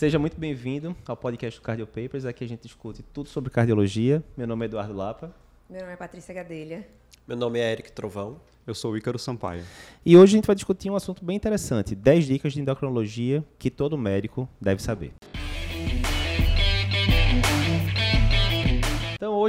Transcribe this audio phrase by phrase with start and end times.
[0.00, 2.24] Seja muito bem-vindo ao podcast do Cardio Papers.
[2.24, 4.22] Aqui a gente discute tudo sobre cardiologia.
[4.36, 5.34] Meu nome é Eduardo Lapa.
[5.68, 6.86] Meu nome é Patrícia Gadelha.
[7.26, 8.40] Meu nome é Eric Trovão.
[8.64, 9.64] Eu sou o Ícaro Sampaio.
[10.06, 13.72] E hoje a gente vai discutir um assunto bem interessante: 10 dicas de endocrinologia que
[13.72, 15.14] todo médico deve saber.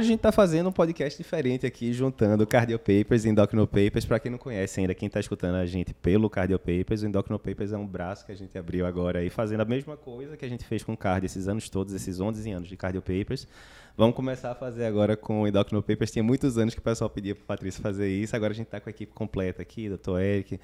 [0.00, 4.06] Hoje a gente está fazendo um podcast diferente aqui, juntando Cardio Papers e Endocrino Papers.
[4.06, 7.38] Para quem não conhece ainda, quem está escutando a gente pelo Cardio Papers, o Endocrino
[7.38, 10.44] Papers é um braço que a gente abriu agora aí, fazendo a mesma coisa que
[10.44, 13.46] a gente fez com o Cardio esses anos todos, esses 11 anos de Cardio Papers.
[13.96, 16.10] Vamos começar a fazer agora com o Endocrino Papers.
[16.10, 18.34] Tinha muitos anos que o pessoal pedia para Patrícia fazer isso.
[18.34, 20.58] Agora a gente está com a equipe completa aqui, doutor Eric,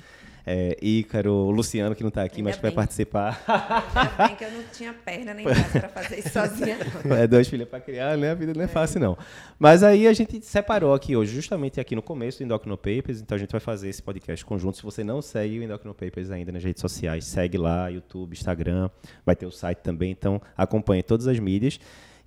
[0.46, 2.76] é, Ícaro, o Luciano, que não está aqui, Ainda mas que vai bem.
[2.76, 3.44] participar.
[3.46, 6.78] Ainda bem que eu não tinha perna nem braço para fazer isso sozinha.
[7.16, 8.30] É, dois filhos para criar, né?
[8.30, 9.18] A vida não é fácil, não.
[9.58, 13.20] Mas aí a gente separou aqui hoje, justamente aqui no começo do Endocrino Papers.
[13.20, 14.76] Então a gente vai fazer esse podcast conjunto.
[14.76, 18.88] Se você não segue o Endocrino Papers ainda nas redes sociais, segue lá, YouTube, Instagram,
[19.24, 20.10] vai ter o site também.
[20.10, 21.78] Então acompanhe todas as mídias.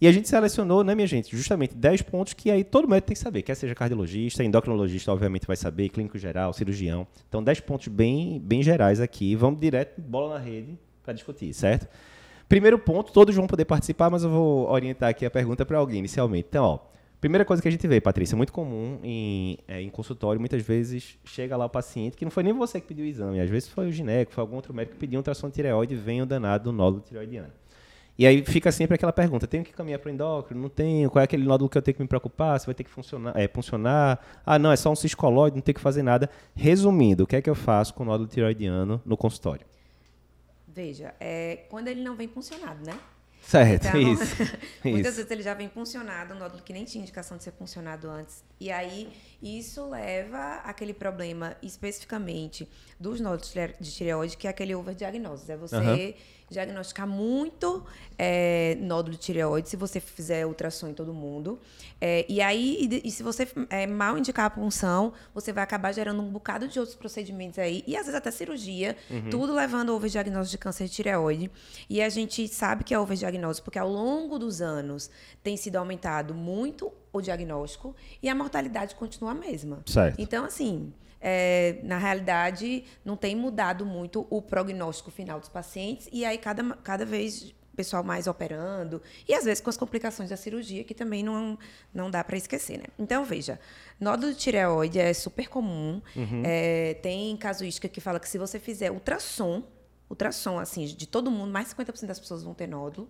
[0.02, 3.16] E a gente selecionou, né, minha gente, justamente 10 pontos que aí todo médico tem
[3.16, 3.42] que saber.
[3.42, 7.06] Quer seja cardiologista, endocrinologista, obviamente vai saber, clínico geral, cirurgião.
[7.28, 9.36] Então 10 pontos bem, bem gerais aqui.
[9.36, 11.88] Vamos direto, bola na rede, para discutir, certo?
[12.48, 16.00] Primeiro ponto, todos vão poder participar, mas eu vou orientar aqui a pergunta para alguém
[16.00, 16.48] inicialmente.
[16.50, 16.80] Então, ó,
[17.20, 21.20] primeira coisa que a gente vê, Patrícia, muito comum em, é, em consultório, muitas vezes
[21.26, 23.68] chega lá o paciente, que não foi nem você que pediu o exame, às vezes
[23.68, 26.26] foi o gineco, foi algum outro médico que pediu um ultrassom de tireoide vem o
[26.26, 27.52] danado do nódulo tireoidiano.
[28.20, 30.62] E aí fica sempre aquela pergunta: tenho que caminhar para o endócrino?
[30.62, 31.10] Não tenho?
[31.10, 32.60] Qual é aquele nódulo que eu tenho que me preocupar?
[32.60, 33.32] Se vai ter que funcionar?
[33.34, 34.20] É, funcionar?
[34.46, 36.30] Ah, não, é só um ciscolóide, não tem que fazer nada.
[36.54, 39.66] Resumindo, o que é que eu faço com o nódulo tireoidiano no consultório?
[40.68, 43.00] Veja, é, quando ele não vem funcionado, né?
[43.42, 44.36] Certo, Então, isso.
[44.84, 45.16] Muitas isso.
[45.16, 48.44] vezes ele já vem funcionado, um nódulo que nem tinha indicação de ser funcionado antes.
[48.60, 49.10] E aí,
[49.42, 52.68] isso leva àquele problema especificamente
[53.00, 55.50] dos nódulos de tireoide, que é aquele overdiagnose.
[55.50, 56.14] É você Aham.
[56.50, 57.86] diagnosticar muito
[58.18, 61.58] é, nódulo de tireoide se você fizer ultrassom em todo mundo.
[62.02, 65.94] É, e aí, e, e se você é, mal indicar a punção, você vai acabar
[65.94, 68.98] gerando um bocado de outros procedimentos aí, e às vezes até cirurgia,
[69.32, 71.50] tudo levando ao overdiagnose de câncer de tireoide.
[71.90, 75.10] E a gente sabe que é overdiagnose porque ao longo dos anos
[75.42, 79.82] tem sido aumentado muito o diagnóstico e a mortalidade continua a mesma.
[79.86, 80.20] Certo.
[80.20, 86.24] Então, assim, é, na realidade, não tem mudado muito o prognóstico final dos pacientes, e
[86.24, 90.38] aí cada, cada vez o pessoal mais operando, e às vezes com as complicações da
[90.38, 91.58] cirurgia, que também não,
[91.94, 92.86] não dá para esquecer, né?
[92.98, 93.60] Então, veja,
[94.00, 96.02] nódulo de tireoide é super comum,
[96.44, 99.64] é, tem casuística que fala que se você fizer ultrassom,
[100.10, 103.08] ultrassom, assim, de todo mundo, mais de 50% das pessoas vão ter nódulo.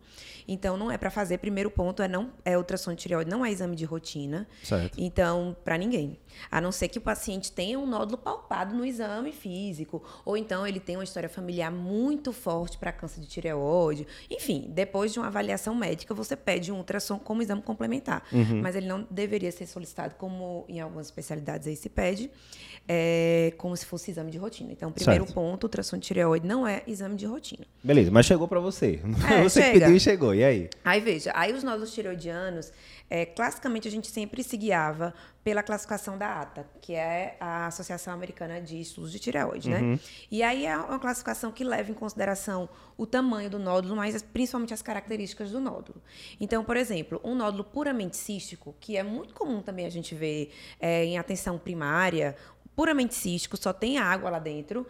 [0.47, 1.37] Então, não é para fazer.
[1.37, 4.47] Primeiro ponto é não é ultrassom de tireoide, não é exame de rotina.
[4.63, 4.95] Certo.
[4.97, 6.19] Então, para ninguém.
[6.51, 10.65] A não ser que o paciente tenha um nódulo palpado no exame físico, ou então
[10.67, 14.05] ele tenha uma história familiar muito forte para câncer de tireoide.
[14.29, 18.23] Enfim, depois de uma avaliação médica, você pede um ultrassom como exame complementar.
[18.61, 22.29] Mas ele não deveria ser solicitado como em algumas especialidades aí se pede,
[22.87, 24.71] é, como se fosse exame de rotina.
[24.71, 25.35] Então, primeiro Certo.
[25.35, 27.65] ponto, ultrassom de tireoide não é exame de rotina.
[27.83, 28.99] Beleza, mas chegou para você.
[29.29, 29.79] É, você chega.
[29.79, 30.33] pediu e chegou.
[30.35, 30.69] E aí?
[30.83, 32.71] Aí veja, aí os nódulos tireoidianos,
[33.09, 35.13] é, classicamente a gente sempre se guiava
[35.43, 39.99] pela classificação da ATA, que é a Associação Americana de Estudos de Tireoide, né?
[40.29, 44.21] E aí é uma classificação que leva em consideração o tamanho do nódulo, mas as-
[44.21, 46.01] principalmente as características do nódulo.
[46.39, 50.51] Então, por exemplo, um nódulo puramente cístico, que é muito comum também a gente ver
[50.79, 52.35] é, em atenção primária,
[52.75, 54.85] puramente cístico, só tem água lá dentro,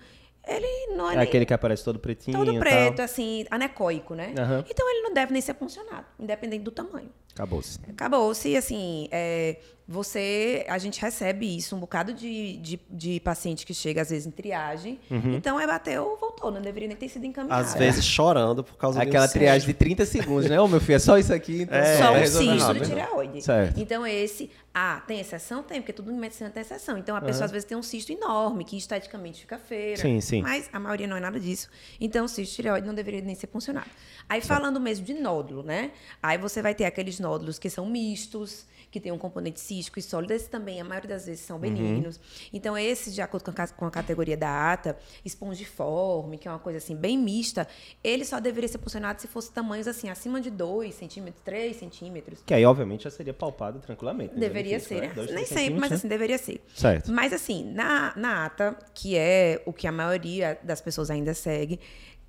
[0.56, 3.06] ele não é, É aquele que aparece todo pretinho todo preto, tal.
[3.06, 4.34] assim, anecoico, né?
[4.38, 4.64] Aham.
[4.70, 7.10] Então ele não deve nem ser puncionado, independente do tamanho.
[7.34, 7.80] Acabou-se.
[7.90, 9.58] Acabou-se, assim, é,
[9.92, 14.28] você, a gente recebe isso, um bocado de, de, de paciente que chega, às vezes,
[14.28, 15.00] em triagem.
[15.10, 15.34] Uhum.
[15.34, 17.60] Então, é bateu, voltou, não deveria nem ter sido encaminhado.
[17.60, 20.62] Às vezes chorando por causa Aquela de um triagem de 30 segundos, né?
[20.62, 21.64] Ô, meu filho, é só isso aqui.
[21.64, 23.42] Então É, Só um cisto de tireoide.
[23.42, 23.80] Certo.
[23.80, 24.52] Então, esse.
[24.72, 25.64] Ah, tem exceção?
[25.64, 26.96] Tem, porque tudo em medicina tem exceção.
[26.96, 29.98] Então, a pessoa às vezes tem um cisto enorme, que esteticamente fica feia.
[29.98, 30.44] Sim, sim.
[30.44, 31.68] Mas a maioria não é nada disso.
[32.00, 33.90] Então, o cisto de tireoide não deveria nem ser funcionado.
[34.30, 35.90] Aí, falando mesmo de nódulo, né?
[36.22, 40.02] Aí você vai ter aqueles nódulos que são mistos, que tem um componente cístico e
[40.02, 40.32] sólido.
[40.34, 42.20] Esses também, a maioria das vezes, são benignos.
[42.52, 46.59] Então, esses, de acordo com a, com a categoria da ATA, espongiforme, que é uma
[46.59, 47.68] coisa assim, bem mista,
[48.03, 52.44] ele só deveria ser funcionado se fosse tamanhos assim, acima de 2 centímetros, 3 centímetros.
[52.46, 54.34] Que aí, obviamente, já seria palpado tranquilamente.
[54.34, 54.40] né?
[54.40, 55.08] Deveria ser, né?
[55.08, 55.14] né?
[55.14, 56.53] Dois, Nem sempre, mas assim, deveria ser.
[56.53, 56.59] né?
[56.76, 57.12] Certo.
[57.12, 61.80] Mas assim, na, na ata, que é o que a maioria das pessoas ainda segue,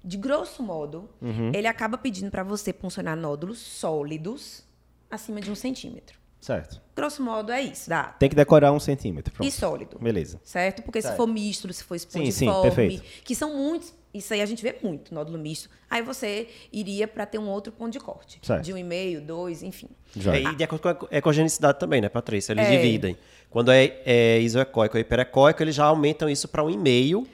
[0.03, 1.53] de grosso modo, Uhum.
[1.55, 4.65] ele acaba pedindo para você puncionar nódulos sólidos
[5.11, 6.20] acima de um centímetro.
[6.41, 6.81] Certo.
[6.97, 8.05] Grosso modo é isso, dá.
[8.05, 9.33] Tem que decorar um centímetro.
[9.33, 9.47] Pronto.
[9.47, 9.99] E sólido.
[9.99, 10.41] Beleza.
[10.43, 10.83] Certo?
[10.83, 11.13] Porque Certo.
[11.13, 13.03] se for misto, se for Sim, sim, espongiforme, perfeito.
[13.25, 15.71] que são muitos Isso aí a gente vê muito, nódulo misto.
[15.89, 18.41] Aí você iria para ter um outro ponto de corte.
[18.43, 18.65] Certo.
[18.65, 19.87] De um e meio, dois, enfim.
[20.17, 20.35] Já.
[20.35, 22.53] É, e de acordo com a ecogenicidade também, né, Patrícia?
[22.53, 22.71] Eles É.
[22.73, 23.17] dividem.
[23.49, 27.25] Quando é, é isoecóico ou hiperecóico, eles já aumentam isso para um e meio.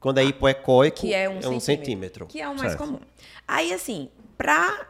[0.00, 2.26] Quando é hipoecóico, que é um, centímetro, centímetro.
[2.26, 2.78] Que é o mais Certo.
[2.78, 2.98] comum.
[3.46, 4.88] Aí, assim, para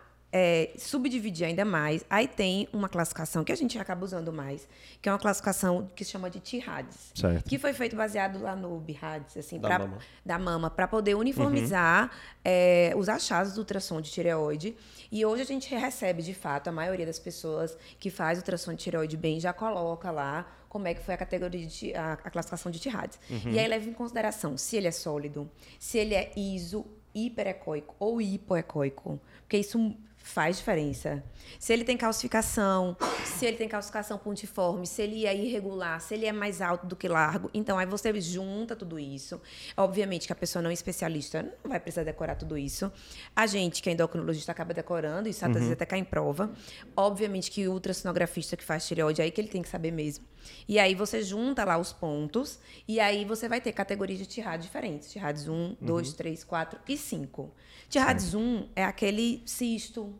[0.76, 4.68] subdividir ainda mais, aí tem uma classificação que a gente acaba usando mais,
[5.00, 7.12] que é uma classificação que se chama de TIRADS.
[7.14, 7.48] Certo.
[7.48, 9.98] Que foi feito baseado lá no BIRADS, assim, Da pra- mama.
[10.26, 12.10] da mama, para poder uniformizar
[12.44, 14.76] é, os achados do ultrassom de tireoide.
[15.10, 18.78] E hoje a gente recebe, de fato, a maioria das pessoas que faz ultrassom de
[18.82, 22.72] tireoide bem já coloca lá como é que foi a categoria de a, a classificação
[22.72, 23.20] de TIRADS.
[23.46, 25.48] E aí leva em consideração se ele é sólido,
[25.78, 26.84] se ele é iso,
[27.14, 29.94] hiperecóico ou hipoecóico, porque isso
[30.24, 31.22] faz diferença.
[31.60, 36.24] Se ele tem calcificação, se ele tem calcificação pontiforme, se ele é irregular, se ele
[36.24, 37.50] é mais alto do que largo.
[37.52, 39.40] Então, aí você junta tudo isso.
[39.76, 42.90] Obviamente que a pessoa não é especialista não vai precisar decorar tudo isso.
[43.36, 46.50] A gente, que é endocrinologista, acaba decorando, isso às vezes até cai em prova.
[46.96, 50.24] Obviamente que o ultrassonografista que faz tireoide, aí que ele tem que saber mesmo.
[50.68, 54.62] E aí você junta lá os pontos, e aí você vai ter categorias de TIRAD
[54.62, 55.10] diferentes.
[55.12, 57.50] TIRADS 1, 2, 3, 4 e 5.
[57.88, 60.12] TIRADS 1 é aquele cisto,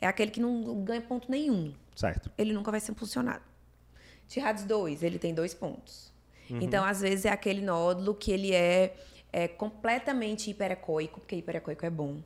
[0.00, 1.74] é aquele que não ganha ponto nenhum.
[1.94, 2.30] Certo.
[2.38, 3.42] Ele nunca vai ser funcionado.
[4.28, 6.10] TIRADS 2, ele tem dois pontos.
[6.60, 8.96] Então, às vezes, é aquele nódulo que ele é,
[9.32, 12.20] é completamente hiperecóico, porque hiperecóico é bom.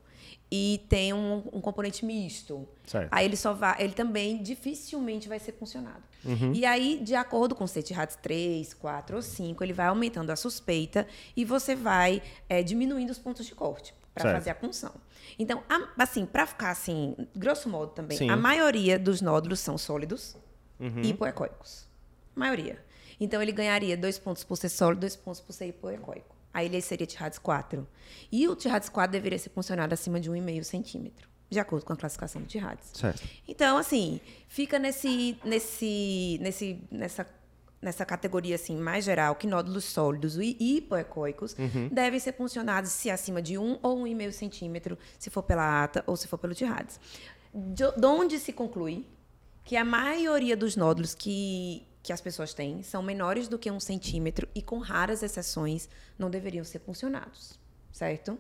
[0.50, 2.69] E tem um, um componente misto.
[2.87, 3.09] Certo.
[3.11, 6.03] Aí ele só vai, ele também dificilmente vai ser funcionado.
[6.55, 10.37] E aí, de acordo com o CETIRADS 3, 4 ou 5, ele vai aumentando a
[10.37, 11.06] suspeita
[11.37, 14.93] e você vai é, diminuindo os pontos de corte para fazer a punção.
[15.38, 18.31] Então, a- assim, para ficar assim, grosso modo também, Sim.
[18.31, 20.35] a maioria dos nódulos são sólidos
[20.81, 21.87] e hipoecóicos.
[22.35, 22.82] Maioria.
[23.21, 26.34] Então, ele ganharia dois pontos por ser sólido, dois pontos por ser hipoecóico.
[26.55, 27.87] Aí ele seria TIRADS 4.
[28.31, 31.97] E o TIRADS 4 deveria ser funcionado acima de 1,5 centímetro, de acordo com a
[31.97, 32.93] classificação do TIRADS.
[32.95, 33.23] Certo.
[33.49, 37.27] Então, assim, fica nesse, nesse, nesse, nessa,
[37.83, 41.56] nessa categoria assim mais geral que nódulos sólidos e hipoecóicos
[41.91, 46.17] devem ser funcionados se acima de 1 ou 1,5 centímetro, se for pela ata ou
[46.17, 47.00] se for pelo TIRADS.
[47.53, 49.05] De onde se conclui
[49.65, 53.81] que a maioria dos nódulos que, que as pessoas têm são menores do que um
[53.81, 57.59] centímetro e, com raras exceções, não deveriam ser funcionados,
[57.91, 58.39] certo?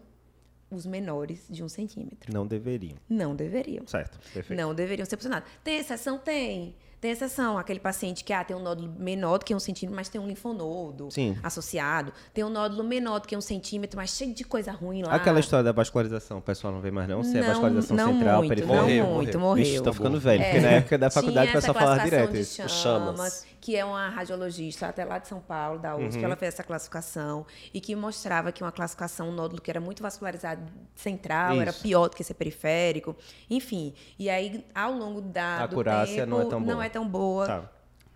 [0.70, 2.30] Os menores de um centímetro.
[2.30, 2.98] Não deveriam.
[3.08, 3.86] Não deveriam.
[3.86, 4.18] Certo.
[4.34, 4.60] Perfeito.
[4.60, 5.48] Não deveriam ser funcionados.
[5.64, 6.18] Tem exceção?
[6.18, 6.76] Tem.
[7.04, 7.58] Tem exceção.
[7.58, 10.26] Aquele paciente que ah, tem um nódulo menor do que um centímetro, mas tem um
[10.26, 11.36] linfonodo Sim.
[11.42, 12.14] associado.
[12.32, 15.14] Tem um nódulo menor do que um centímetro, mas cheio de coisa ruim lá.
[15.14, 17.22] Aquela história da vascularização, o pessoal não vê mais não?
[17.22, 18.74] Se é Não, vascularização não central, muito, periférica.
[18.74, 19.64] Não Morreu, muito, morreu.
[19.66, 22.56] Vixe, tô ficando velho, porque na época da faculdade o pessoal falava direto isso.
[22.56, 23.46] chamas, Chamas.
[23.60, 26.24] que é uma radiologista até lá de São Paulo, da USP, Uhum.
[26.24, 30.02] ela fez essa classificação e que mostrava que uma classificação, um nódulo que era muito
[30.02, 30.62] vascularizado
[30.94, 31.82] central, era Isso.
[31.82, 33.14] pior do que esse periférico.
[33.50, 37.46] Enfim, e aí ao longo da, A do tempo, não é tão boa.
[37.46, 37.68] Não é tão boa.
[37.68, 37.74] Tá.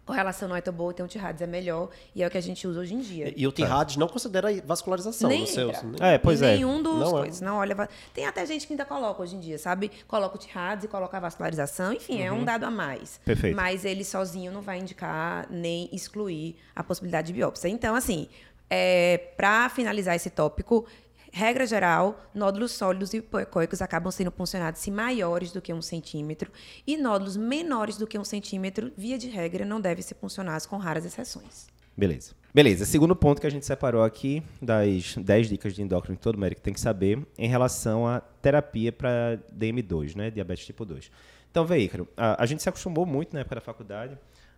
[0.09, 2.41] Correlação não é tão boa, então o TIRADS é melhor e é o que a
[2.41, 3.31] gente usa hoje em dia.
[3.37, 5.83] E o TIRADS não considera vascularização Nem entra.
[5.83, 6.15] né?
[6.15, 6.55] É, pois em é.
[6.55, 7.21] nenhum dos Não é.
[7.21, 7.43] coisas.
[7.43, 7.77] Não olha.
[8.15, 9.91] Tem até gente que ainda coloca hoje em dia, sabe?
[10.09, 11.93] Coloca o TIRADS e coloca a vascularização.
[11.93, 13.17] Enfim, é um dado a mais.
[13.17, 13.25] Uhum.
[13.27, 13.55] Perfeito.
[13.55, 17.69] Mas ele sozinho não vai indicar nem excluir a possibilidade de biópsia.
[17.69, 18.29] Então, assim,
[19.37, 20.87] para finalizar esse tópico,
[21.33, 26.51] regra geral, nódulos sólidos e hipoecóicos acabam sendo funcionados se maiores do que um centímetro
[26.87, 30.77] e nódulos menores do que um centímetro, via de regra, não devem ser funcionados com
[30.77, 31.69] raras exceções.
[31.97, 32.33] Beleza.
[32.55, 32.85] Beleza.
[32.85, 36.61] Segundo ponto que a gente separou aqui das 10 dicas de endócrino que todo médico
[36.61, 40.31] tem que saber em relação à terapia para DM2, né?
[40.31, 41.11] Diabetes tipo 2.
[41.51, 44.17] Então, vê, Ícaro, a, a gente se acostumou muito na época da faculdade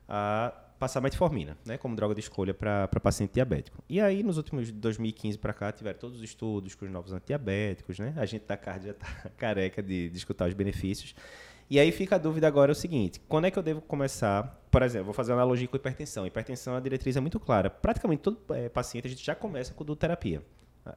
[0.09, 3.85] a passar metformina, né, como droga de escolha para paciente diabético.
[3.87, 7.13] E aí, nos últimos de 2015 para cá, tiveram todos os estudos com os novos
[7.13, 8.15] antidiabéticos, né?
[8.17, 9.07] A gente da CARD já está
[9.37, 11.15] careca de, de escutar os benefícios.
[11.69, 14.59] E aí fica a dúvida agora é o seguinte: quando é que eu devo começar?
[14.71, 16.27] Por exemplo, vou fazer uma analogia com hipertensão.
[16.27, 17.69] Hipertensão, a diretriz é muito clara.
[17.69, 20.43] Praticamente todo eh, paciente a gente já começa com doterapia.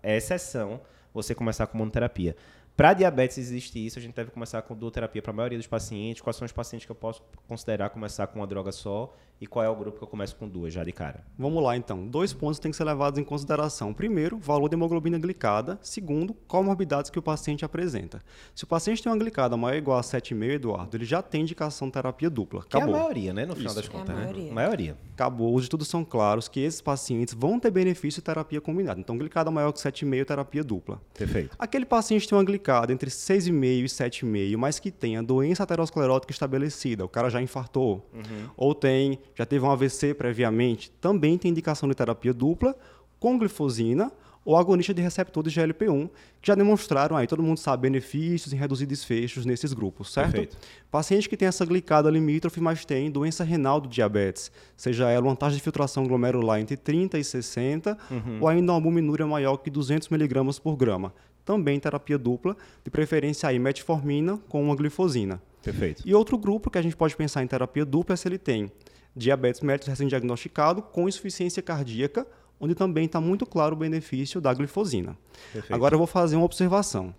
[0.02, 0.80] É exceção
[1.14, 2.36] você começar com monoterapia.
[2.76, 6.22] Para diabetes existe isso, a gente deve começar com duoterapia para a maioria dos pacientes.
[6.24, 9.66] Quais são os pacientes que eu posso considerar começar com uma droga só e qual
[9.66, 11.24] é o grupo que eu começo com duas já de cara?
[11.38, 12.08] Vamos lá, então.
[12.08, 13.94] Dois pontos têm que ser levados em consideração.
[13.94, 15.78] Primeiro, valor de hemoglobina glicada.
[15.82, 18.22] Segundo, comorbidades que o paciente apresenta.
[18.56, 21.42] Se o paciente tem uma glicada maior ou igual a 7,5, Eduardo, ele já tem
[21.42, 22.64] indicação de terapia dupla.
[22.70, 23.00] Que é a Acabou.
[23.02, 23.46] maioria, né?
[23.46, 23.82] No final Isso.
[23.82, 24.22] das É a contas, né?
[24.24, 24.54] maioria.
[24.54, 24.98] Maioria.
[25.14, 25.54] Acabou.
[25.56, 29.00] Os estudos são claros que esses pacientes vão ter benefício de terapia combinada.
[29.00, 31.02] Então, glicada maior que 7,5, terapia dupla.
[31.18, 31.56] Perfeito.
[31.60, 36.32] Aquele paciente tem uma glicada entre 6,5 e 7,5, mas que tem a doença aterosclerótica
[36.32, 38.10] estabelecida, o cara já infartou,
[38.56, 42.76] ou tem, já teve um AVC previamente, também tem indicação de terapia dupla
[43.20, 44.12] com glifosina
[44.46, 46.10] ou agonista de receptor de GLP-1,
[46.42, 50.32] que já demonstraram aí, todo mundo sabe, benefícios em reduzir desfechos nesses grupos, certo?
[50.32, 50.58] Perfeito.
[50.92, 55.36] Paciente que tem essa glicada limítrofe, mas tem doença renal do diabetes, seja ela uma
[55.36, 57.98] taxa de filtração glomerular entre 30 e 60,
[58.42, 61.14] ou ainda uma albuminúria maior que 200 mg por grama.
[61.46, 65.42] Também terapia dupla, de preferência aí metformina com uma glifosina.
[65.62, 66.04] Perfeito.
[66.06, 68.72] E outro grupo que a gente pode pensar em terapia dupla é se ele tem
[69.16, 72.26] diabetes mellitus recém-diagnosticado com insuficiência cardíaca,
[72.60, 75.18] onde também está muito claro o benefício da glifosina.
[75.52, 75.74] Perfeito.
[75.74, 77.14] Agora eu vou fazer uma observação.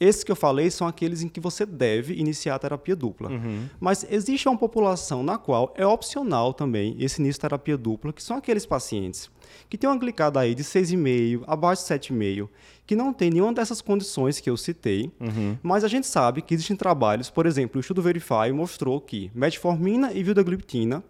[0.00, 3.30] Esses que eu falei são aqueles em que você deve iniciar a terapia dupla.
[3.78, 8.22] Mas existe uma população na qual é opcional também esse início de terapia dupla, que
[8.22, 9.30] são aqueles pacientes
[9.68, 12.48] que têm uma glicada aí de 6,5, abaixo de 7,5,
[12.86, 15.10] que não tem nenhuma dessas condições que eu citei,
[15.62, 20.12] mas a gente sabe que existem trabalhos, por exemplo, o estudo Verify mostrou que metformina
[20.12, 21.02] e vildagliptina,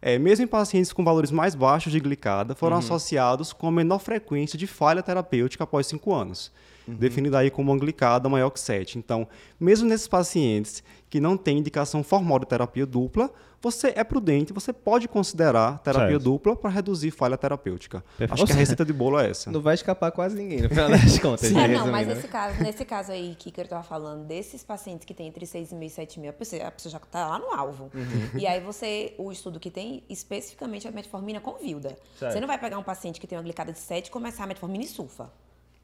[0.00, 3.98] eh, mesmo em pacientes com valores mais baixos de glicada, foram associados com a menor
[3.98, 6.52] frequência de falha terapêutica após 5 anos
[6.96, 8.98] definida aí como uma glicada maior que 7.
[8.98, 9.26] Então,
[9.58, 13.30] mesmo nesses pacientes que não têm indicação formal de terapia dupla,
[13.60, 16.22] você é prudente, você pode considerar terapia Certo.
[16.22, 18.04] dupla para reduzir falha terapêutica.
[18.16, 18.34] Perfeito.
[18.34, 19.50] Acho que a receita de bolo é essa.
[19.50, 21.50] Não vai escapar quase ninguém, no final das contas.
[21.50, 21.64] né?
[21.64, 25.12] É, não, mas nesse caso, nesse caso aí que eu estava falando, desses pacientes que
[25.12, 27.90] têm entre 6,5 e 7 mil, a pessoa, a pessoa já está lá no alvo.
[27.92, 28.38] Uhum.
[28.38, 31.96] E aí você, o estudo que tem especificamente a metformina com vilda.
[32.16, 32.32] Certo.
[32.32, 34.46] Você não vai pegar um paciente que tem uma glicada de 7 e começar a
[34.46, 35.32] metformina e sulfa.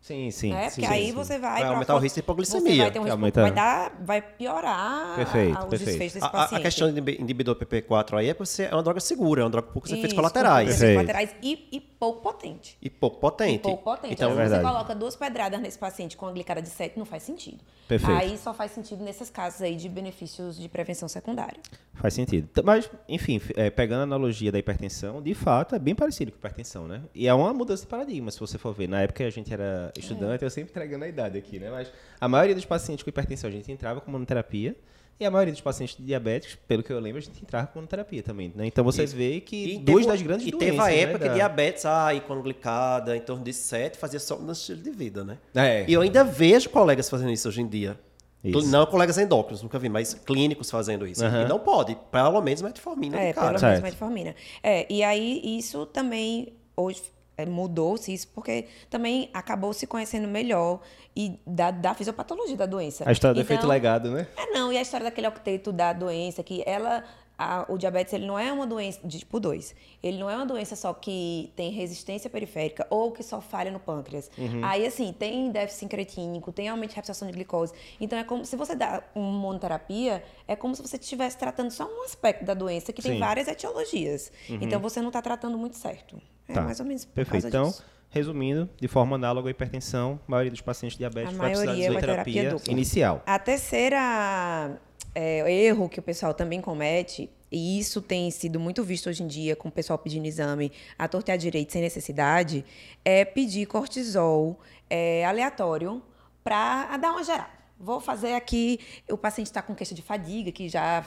[0.04, 0.50] Sim, sim.
[0.52, 0.68] né?
[0.68, 1.12] sim, Porque sim, aí sim.
[1.14, 1.62] você vai...
[1.62, 2.72] Vai aumentar o risco de hipoglicemia.
[2.72, 5.88] Você vai ter um risco, aumenta- vai, dar, vai piorar Perfeito, a- os perfeito.
[5.88, 6.60] desfechos desse A, a- paciente.
[6.60, 9.44] a questão de inib- inibidor PP4 aí é porque você- é uma droga segura, é
[9.44, 10.68] uma droga com poucos efeitos colaterais.
[10.74, 12.76] efeitos colaterais e, e pouco potente.
[12.82, 13.54] E pouco potente.
[13.54, 14.12] E pouco potente.
[14.12, 17.06] Então, Então, É você coloca duas pedradas nesse paciente com a glicada de 7, não
[17.06, 17.60] faz sentido.
[17.88, 18.18] Perfeito.
[18.18, 21.58] Aí só faz sentido nesses casos aí de benefícios de prevenção secundária.
[21.94, 22.48] Faz sentido.
[22.62, 26.40] Mas, enfim, é, pegando a analogia da hipertensão, de fato é bem parecido com a
[26.40, 27.02] hipertensão, né?
[27.14, 28.88] E é uma mudança de paradigma, se você for ver.
[28.88, 31.70] Na época a gente era estudante, eu sempre entregando a idade aqui, né?
[31.70, 34.74] Mas a maioria dos pacientes com hipertensão a gente entrava com monoterapia.
[35.20, 38.20] E a maioria dos pacientes diabéticos, pelo que eu lembro, a gente entrava com monoterapia
[38.20, 38.66] também, né?
[38.66, 41.18] Então vocês veem que E duas teve- das grandes E doenças, teve a né, época
[41.20, 44.82] da- que diabetes, ah, e com glicada, em torno de 7, fazia só no estilo
[44.82, 45.38] de vida, né?
[45.54, 45.84] É.
[45.86, 47.96] E eu ainda vejo colegas fazendo isso hoje em dia.
[48.42, 48.66] Isso.
[48.72, 51.24] Não colegas endócrinos, nunca vi, mas clínicos fazendo isso.
[51.24, 51.42] Aham.
[51.44, 53.62] E não pode, pelo menos metformina É, pelo Certo.
[53.62, 54.34] menos metformina.
[54.64, 57.13] É, e aí isso também hoje é,
[57.46, 60.80] mudou-se isso porque também acabou se conhecendo melhor
[61.16, 63.04] e da, da fisiopatologia da doença.
[63.08, 64.26] A história do efeito Então, legado, né?
[64.36, 67.02] É, não, e a história daquele octeto da doença, que ela.
[67.36, 69.74] a- o diabetes ele não é uma doença de tipo 2.
[70.00, 73.80] Ele não é uma doença só que tem resistência periférica ou que só falha no
[73.80, 74.30] pâncreas.
[74.38, 74.60] Uhum.
[74.64, 77.72] Aí, assim, tem déficit creatínico, tem aumento de reabsorção de glicose.
[78.00, 81.84] Então, é como se você dá uma monoterapia, é como se você estivesse tratando só
[81.86, 83.10] um aspecto da doença que Sim.
[83.10, 84.30] tem várias etiologias.
[84.48, 86.20] Então, você não está tratando muito certo.
[86.48, 86.62] É Tá.
[86.62, 87.46] mais ou menos Perfeito.
[87.46, 87.84] Então, disso.
[88.10, 92.00] resumindo, de forma análoga à hipertensão, a maioria dos pacientes diabéticos A vai precisar de
[92.00, 93.22] terapia inicial.
[93.26, 94.78] A terceira
[95.14, 99.26] é, erro que o pessoal também comete, e isso tem sido muito visto hoje em
[99.28, 102.64] dia com o pessoal pedindo exame à torta e à direita sem necessidade,
[103.04, 104.58] é pedir cortisol
[104.90, 106.02] é, aleatório
[106.42, 107.46] para dar uma geral.
[107.78, 108.78] Vou fazer aqui,
[109.10, 111.02] o paciente está com queixa de fadiga, que já,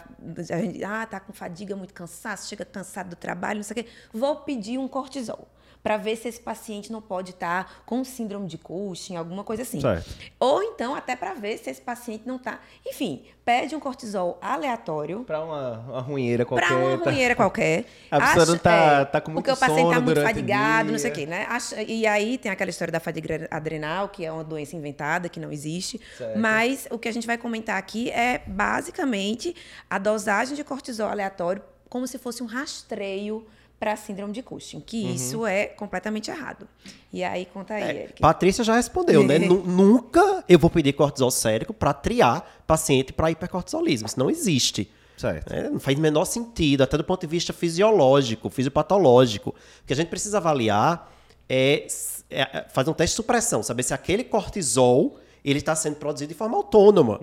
[0.80, 3.90] já ah, está com fadiga, muito cansaço, chega cansado do trabalho, não sei o quê.
[4.14, 5.48] Vou pedir um cortisol
[5.88, 9.80] para ver se esse paciente não pode estar com síndrome de Cushing, alguma coisa assim.
[9.80, 10.06] Certo.
[10.38, 12.60] Ou então até para ver se esse paciente não está.
[12.86, 16.68] Enfim, pede um cortisol aleatório Para uma, uma runheira qualquer.
[16.68, 17.86] para uma tá- runheira qualquer.
[18.12, 21.10] A pessoa não tá- tá com Porque muito o paciente está muito fadigado, não sei
[21.10, 21.46] o quê, né?
[21.48, 25.40] Acha- E aí tem aquela história da fadiga adrenal, que é uma doença inventada, que
[25.40, 26.02] não existe.
[26.18, 26.38] Certo.
[26.38, 29.56] Mas o que a gente vai comentar aqui é basicamente
[29.90, 33.48] a dosagem de cortisol aleatório como se fosse um rastreio
[33.80, 35.14] para síndrome de Cushing, que Uhum.
[35.14, 36.68] isso é completamente errado.
[37.14, 38.20] E aí, conta aí, É, Eric.
[38.22, 39.38] Patrícia já respondeu, né?
[39.40, 44.08] Nu- Nunca eu vou pedir cortisol sérico para triar paciente para hipercortisolismo.
[44.08, 44.90] Isso não existe.
[45.16, 45.52] Certo.
[45.54, 49.52] É, não faz o menor sentido, até do ponto de vista fisiológico, fisiopatológico.
[49.52, 51.12] O que a gente precisa avaliar
[51.50, 51.88] é,
[52.30, 56.30] é, é fazer um teste de supressão, saber se aquele cortisol ele está sendo produzido
[56.34, 57.20] de forma autônoma.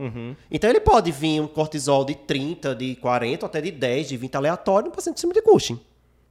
[0.50, 4.16] Então ele pode vir um cortisol de 30, de 40, ou até de 10, de
[4.16, 5.78] 20 aleatório no paciente com síndrome de Cushing.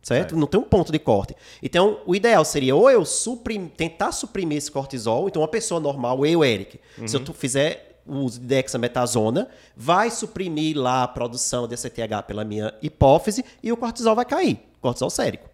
[0.04, 0.36] Certo?
[0.36, 1.34] Não tem um ponto de corte.
[1.62, 6.26] Então, o ideal seria ou eu suprim- tentar suprimir esse cortisol, então uma pessoa normal,
[6.26, 11.70] eu, Eric, se eu tu- fizer o uso de dexametasona, vai suprimir lá a produção
[11.70, 15.50] de ACTH pela minha hipófise e o cortisol vai cair, cortisol sérico,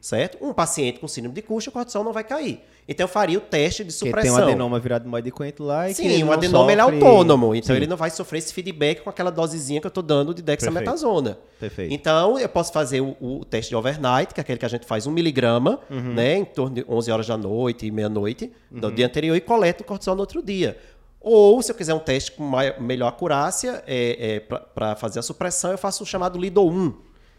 [0.00, 0.38] certo?
[0.40, 2.60] Um paciente com síndrome de Cushing, o cortisol não vai cair.
[2.86, 4.34] Então eu faria o teste de supressão.
[4.36, 6.84] tem um adenoma virado moede coentro lá e que Sim, o não adenoma ele é
[6.84, 7.76] sofre- autônomo, então Sim.
[7.80, 11.38] ele não vai sofrer esse feedback com aquela dosezinha que eu estou dando de dexametasona.
[11.58, 11.94] Perfeito.
[11.94, 14.84] Então, eu posso fazer o, o teste de overnight, que é aquele que a gente
[14.86, 16.12] faz um miligrama, Uhum.
[16.14, 19.82] né, em torno de 11 horas da noite e meia-noite do dia anterior e coleta
[19.82, 20.76] o cortisol no outro dia.
[21.20, 24.40] Ou, se eu quiser um teste com mai- melhor acurácia, é,
[24.74, 26.92] para fazer a supressão, eu faço o chamado LIDO-1,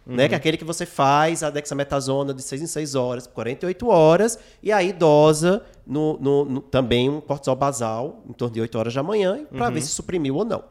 [0.06, 0.30] né, Uhum.
[0.30, 3.88] que é aquele que você faz a dexametasona de 6 em 6 horas, por 48
[3.88, 8.78] horas, e aí dosa no, no- no- também um cortisol basal, em torno de 8
[8.78, 9.74] horas da manhã, para Uhum.
[9.74, 10.64] ver se suprimiu ou não.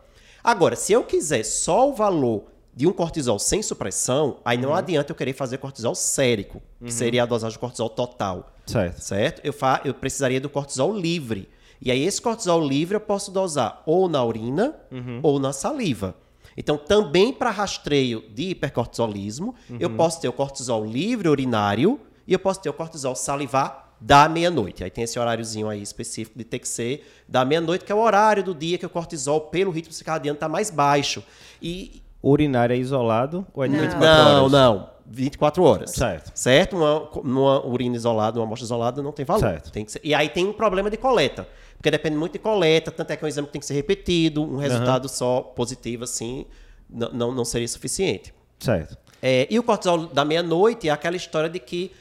[0.42, 2.44] Agora, se eu quiser só o valor
[2.76, 4.64] de um cortisol sem supressão, aí Uhum.
[4.64, 8.52] não adianta eu querer fazer cortisol sérico, que seria a dosagem de cortisol total.
[8.66, 9.00] Certo.
[9.00, 9.40] Certo?
[9.44, 11.48] Eu, fa eu precisaria do cortisol livre.
[11.80, 15.20] E aí, esse cortisol livre eu posso dosar ou na urina Uhum.
[15.22, 16.14] ou na saliva.
[16.56, 19.96] Então, também para rastreio de hipercortisolismo, eu Uhum.
[19.96, 24.84] posso ter o cortisol livre urinário e eu posso ter o cortisol salivar da meia-noite.
[24.84, 27.98] Aí tem esse horáriozinho aí específico de ter que ser da meia-noite, que é o
[28.00, 31.22] horário do dia que o cortisol, pelo ritmo circadiano, está mais baixo.
[31.62, 33.82] E, O urinário é isolado ou é de Não.
[33.82, 34.52] 24 não, horas?
[34.52, 34.90] não.
[35.06, 35.90] 24 horas.
[35.90, 36.32] Certo.
[36.34, 36.74] Certo?
[36.76, 39.40] Uma, numa urina isolada, uma amostra isolada, não tem valor.
[39.40, 39.70] Certo.
[39.70, 41.46] Tem que ser- e aí tem um problema de coleta.
[41.84, 43.74] Porque depende muito de coleta, tanto é que é um exame que tem que ser
[43.74, 46.46] repetido, um resultado só positivo, assim,
[46.88, 48.32] não, não, seria suficiente.
[48.58, 48.96] Certo.
[49.20, 51.92] É, e o cortisol da meia-noite é aquela história de que,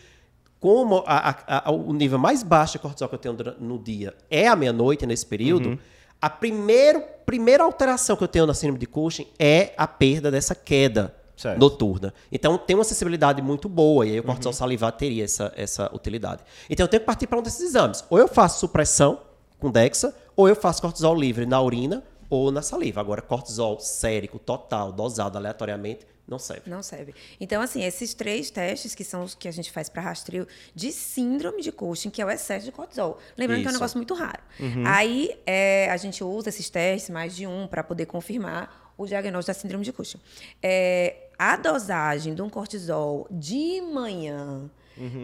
[0.57, 4.13] como a- a- a- o nível mais baixo de cortisol que eu tenho no dia
[4.31, 5.77] é a meia-noite, nesse período, Uhum.
[6.21, 10.55] a primeiro, primeira alteração que eu tenho na síndrome de Cushing é a perda dessa
[10.55, 11.59] queda Certo.
[11.59, 12.13] noturna.
[12.31, 14.57] Então, tem uma sensibilidade muito boa, e aí o cortisol Uhum.
[14.57, 16.41] salivar teria essa, essa utilidade.
[16.69, 18.01] Então, eu tenho que partir para um desses exames.
[18.09, 19.19] Ou eu faço supressão
[19.63, 22.99] com Dexa, ou eu faço cortisol livre na urina ou na saliva.
[22.99, 26.69] Agora, cortisol sérico, total, dosado aleatoriamente, não serve.
[26.69, 27.15] Não serve.
[27.39, 30.91] Então, assim, esses três testes que são os que a gente faz para rastreio de
[30.91, 33.17] síndrome de Cushing, que é o excesso de cortisol.
[33.37, 33.79] Lembrando que é um Isso.
[33.79, 34.43] negócio muito raro.
[34.85, 39.55] Aí, é, a gente usa esses testes, mais de um, para poder confirmar o diagnóstico
[39.55, 40.19] da síndrome de Cushing.
[40.61, 44.69] É, a dosagem de um cortisol de manhã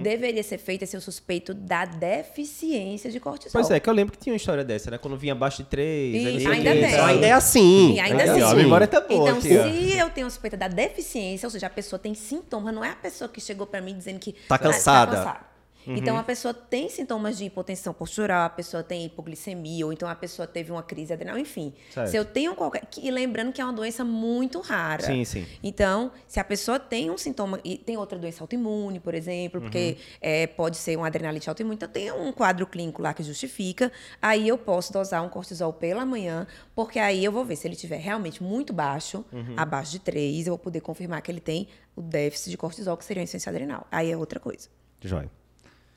[0.01, 3.51] deveria ser feita se eu suspeito da deficiência de cortisol.
[3.61, 4.97] Pois é, que eu lembro que tinha uma história dessa, né?
[4.97, 6.69] Quando vinha abaixo de 3, aí não Isso, sei o ainda
[7.05, 7.93] ainda é assim.
[7.93, 8.41] E ainda Aí, assim.
[8.41, 9.63] ó, a memória tá boa Então, aqui, ó.
[9.63, 12.95] se eu tenho suspeita da deficiência, ou seja, a pessoa tem sintoma, não é a
[12.95, 15.48] pessoa que chegou pra mim dizendo que Tá ah, cansada.
[15.89, 15.99] Cansada.
[16.01, 20.15] Então, a pessoa tem sintomas de hipotensão postural, a pessoa tem hipoglicemia, ou então a
[20.15, 21.73] pessoa teve uma crise adrenal, enfim.
[21.91, 22.09] Certo.
[22.09, 22.85] Se eu tenho qualquer.
[22.85, 25.03] que- E lembrando que é uma doença muito rara.
[25.03, 25.45] Sim, sim.
[25.63, 29.97] Então, se a pessoa tem um sintoma, e tem outra doença autoimune, por exemplo, porque
[29.97, 30.03] Uhum.
[30.21, 34.47] é, pode ser uma adrenalite autoimune, então tem um quadro clínico lá que justifica, aí
[34.47, 37.97] eu posso dosar um cortisol pela manhã, porque aí eu vou ver se ele estiver
[37.99, 39.53] realmente muito baixo, Uhum.
[39.57, 43.05] abaixo de 3, eu vou poder confirmar que ele tem o déficit de cortisol, que
[43.05, 43.85] seria a insuficiência adrenal.
[43.91, 44.67] Aí é outra coisa.
[45.01, 45.29] Joia.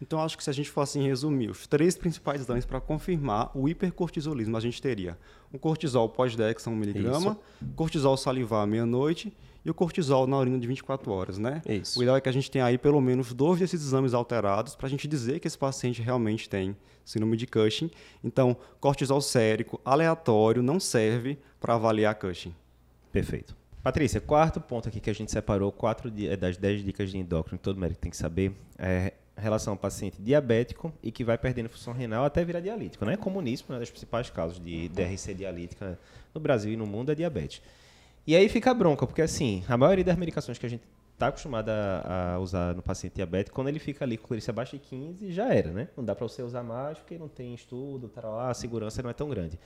[0.03, 3.57] Então, acho que se a gente fosse assim, resumir os três principais exames para confirmar
[3.57, 5.17] o hipercortisolismo, a gente teria
[5.55, 7.39] um cortisol pós-dex, 1 miligrama,
[7.77, 9.33] cortisol salivar à meia-noite
[9.65, 11.63] e o cortisol na urina de 24 horas, né?
[11.69, 12.01] Isso.
[12.01, 14.89] O ideal é que a gente tenha aí pelo menos dois desses exames alterados para
[14.89, 17.89] a gente dizer que esse paciente realmente tem síndrome de Cushing.
[18.25, 22.53] Então, cortisol sérico aleatório não serve para avaliar Cushing.
[23.13, 23.55] Perfeito.
[23.85, 27.59] Patrícia, quarto ponto aqui que a gente separou, quatro eh, das dez dicas de endócrino
[27.59, 31.69] que todo médico tem que saber, é relação ao paciente diabético e que vai perdendo
[31.69, 33.17] função renal até virar dialítico, né?
[33.17, 35.99] Comuníssimo, uma das principais causas de DRC dialítica
[36.35, 37.63] no Brasil e no mundo é diabetes.
[38.27, 41.29] E aí fica a bronca, porque assim, a maioria das medicações que a gente está
[41.29, 44.83] acostumado a, a usar no paciente diabético, quando ele fica ali com clírice abaixo de
[44.83, 45.89] 15, já era, né?
[45.97, 49.13] Não dá para você usar mais porque não tem estudo, tá a segurança não é
[49.13, 49.59] tão grande.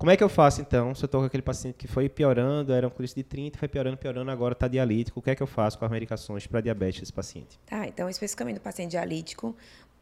[0.00, 0.94] Como é que eu faço então?
[0.94, 3.68] Se eu estou com aquele paciente que foi piorando, era um clírice de 30, foi
[3.68, 6.62] piorando, piorando, agora está dialítico, o que é que eu faço com as medicações para
[6.62, 7.60] diabetes desse paciente?
[7.66, 9.54] Tá, então, especificamente do paciente dialítico,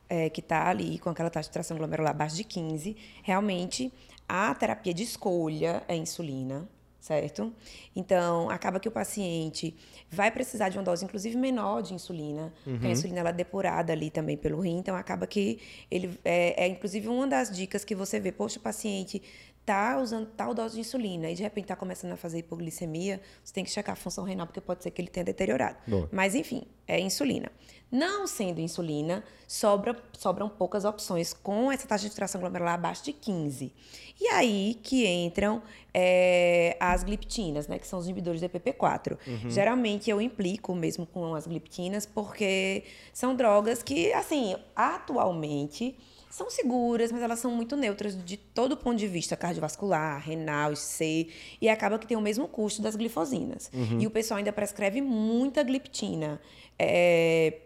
[0.09, 3.93] é, que está ali com aquela taxa de tração glomerular abaixo de 15, realmente
[4.29, 6.69] a terapia de escolha é insulina,
[7.01, 7.53] certo?
[7.97, 9.75] Então, acaba que o paciente
[10.11, 13.93] vai precisar de uma dose, inclusive, menor de insulina, porque a insulina ela é depurada
[13.93, 15.59] ali também pelo rim, então acaba que
[15.91, 19.23] ele é, é, inclusive, uma das dicas que você vê, poxa, o paciente
[19.69, 23.53] tá usando tal dose de insulina e de repente está começando a fazer hipoglicemia, você
[23.53, 25.77] tem que checar a função renal, porque pode ser que ele tenha deteriorado.
[26.11, 27.53] Mas, enfim, é insulina.
[27.93, 33.13] Não sendo insulina, sobra, sobram poucas opções com essa taxa de tração glomerular abaixo de
[33.13, 33.71] 15.
[34.19, 39.19] E aí que entram é, as gliptinas, né, que são os inibidores do EPP4.
[39.51, 45.95] Geralmente eu implico mesmo com as gliptinas, porque são drogas que, assim, atualmente
[46.31, 51.29] são seguras, mas elas são muito neutras de todo ponto de vista cardiovascular, renal, C,
[51.61, 53.71] e acaba que tem o mesmo custo das glifosinas.
[54.01, 56.41] E o pessoal ainda prescreve muita gliptina.
[56.79, 57.61] É,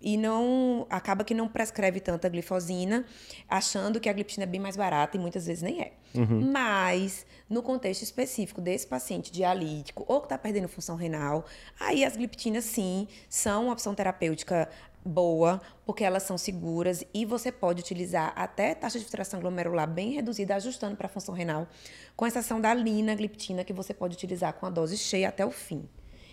[0.00, 3.04] e não acaba que não prescreve tanta glifosina,
[3.48, 5.92] achando que a gliptina é bem mais barata e muitas vezes nem é.
[6.52, 11.44] Mas no contexto específico desse paciente dialítico ou que está perdendo função renal,
[11.78, 14.68] aí as gliptinas sim são uma opção terapêutica
[15.08, 20.12] boa, porque elas são seguras e você pode utilizar até taxa de filtração glomerular bem
[20.12, 21.66] reduzida, ajustando para a função renal,
[22.14, 25.88] com exceção da linagliptina, que você pode utilizar com a dose cheia até o fim.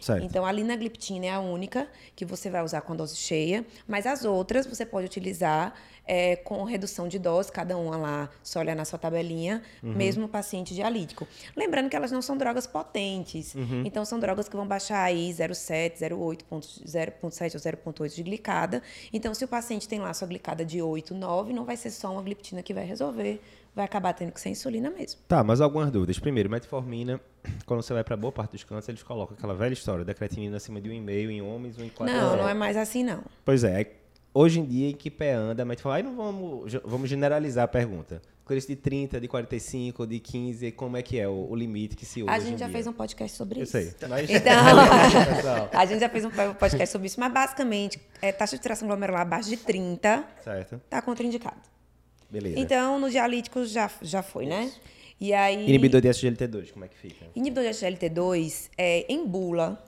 [0.06, 0.24] Certo.
[0.24, 4.06] Então, a linagliptina é a única que você vai usar com a dose cheia, mas
[4.06, 5.74] as outras você pode utilizar
[6.08, 10.28] é, com redução de dose, cada uma lá, só olhar na sua tabelinha, mesmo no
[10.30, 11.28] paciente dialítico.
[11.56, 15.98] Lembrando que elas não são drogas potentes, então são drogas que vão baixar aí 0,7,
[15.98, 18.82] 0,8, ponto- 0,7 ou 0,8 de glicada.
[19.12, 22.12] Então, se o paciente tem lá sua glicada de 8, 9, não vai ser só
[22.12, 23.42] uma gliptina que vai resolver,
[23.76, 25.20] vai acabar tendo que ser insulina mesmo.
[25.28, 26.18] Tá, mas algumas dúvidas.
[26.20, 27.20] Primeiro, metformina,
[27.66, 30.58] quando você vai para boa parte dos cânceres, eles colocam aquela velha história da creatinina
[30.58, 33.24] acima de 1,5 em homens, 1,4 em Não, não é mais assim, não.
[33.44, 33.92] Pois é,
[34.36, 37.68] hoje em dia em que pé anda, a metformina, aí não vamos, vamos generalizar a
[37.68, 38.22] pergunta.
[38.44, 42.06] Cores de 30, de 45, de 15, como é que é o, o limite que
[42.06, 42.74] se usa A gente já dia?
[42.74, 43.72] fez um podcast sobre Eu isso.
[43.72, 44.30] sei, mas...
[44.30, 44.54] Então,
[45.74, 49.22] a gente já fez um podcast sobre isso, mas basicamente, é, taxa de filtração glomerular
[49.22, 51.58] abaixo de 30 Certo, tá contraindicado.
[52.30, 52.60] beleza.
[52.60, 54.72] Então, no dialítico já, já foi, né?
[55.20, 55.68] E aí.
[55.68, 57.26] Inibidor de SGLT2, como é que fica?
[57.36, 59.82] Inibidor de SGLT2 é em bula.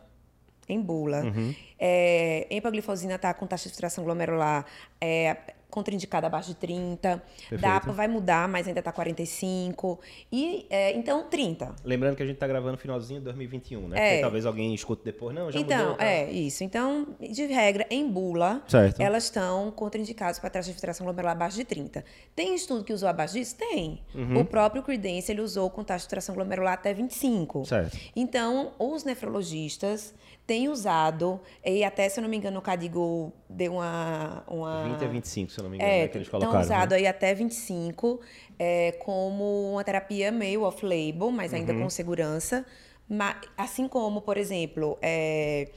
[0.68, 1.24] Em bula.
[1.24, 1.56] Uhum.
[1.80, 4.66] É, empaglifosina está com taxa de filtração glomerular
[5.00, 5.38] é,
[5.70, 7.22] contraindicada abaixo de 30.
[7.50, 7.62] Perfeito.
[7.62, 10.00] DAPA vai mudar, mas ainda está 45.
[10.32, 11.76] E, é, então, 30.
[11.84, 13.98] Lembrando que a gente tá gravando no finalzinho de 2021, né?
[13.98, 14.10] É.
[14.10, 15.96] Porque talvez alguém escute depois, não, já então, mudou.
[15.98, 16.06] tá?
[16.06, 16.64] é isso.
[16.64, 19.00] Então, de regra, em bula, Certo.
[19.00, 22.04] elas estão contraindicadas para taxa de filtração glomerular abaixo de 30.
[22.36, 23.56] Tem estudo que usou abaixo disso?
[23.58, 24.02] Tem.
[24.16, 24.40] Uhum.
[24.42, 27.66] O próprio Credence, ele usou com taxa de filtração glomerular até 25.
[27.66, 27.98] Certo.
[28.16, 30.14] Então, os nefrologistas
[30.48, 34.44] têm usado, e até, se eu não me engano, o Cadigo deu uma...
[34.48, 36.60] uma 20 a 25, se eu não me engano, é, é, que eles colocaram.
[36.62, 36.98] usado né?
[36.98, 38.22] aí até 25
[38.58, 41.84] é, como uma terapia meio off-label, mas ainda Uhum.
[41.84, 42.66] com segurança.
[43.10, 45.70] Ma- assim como, por exemplo, é,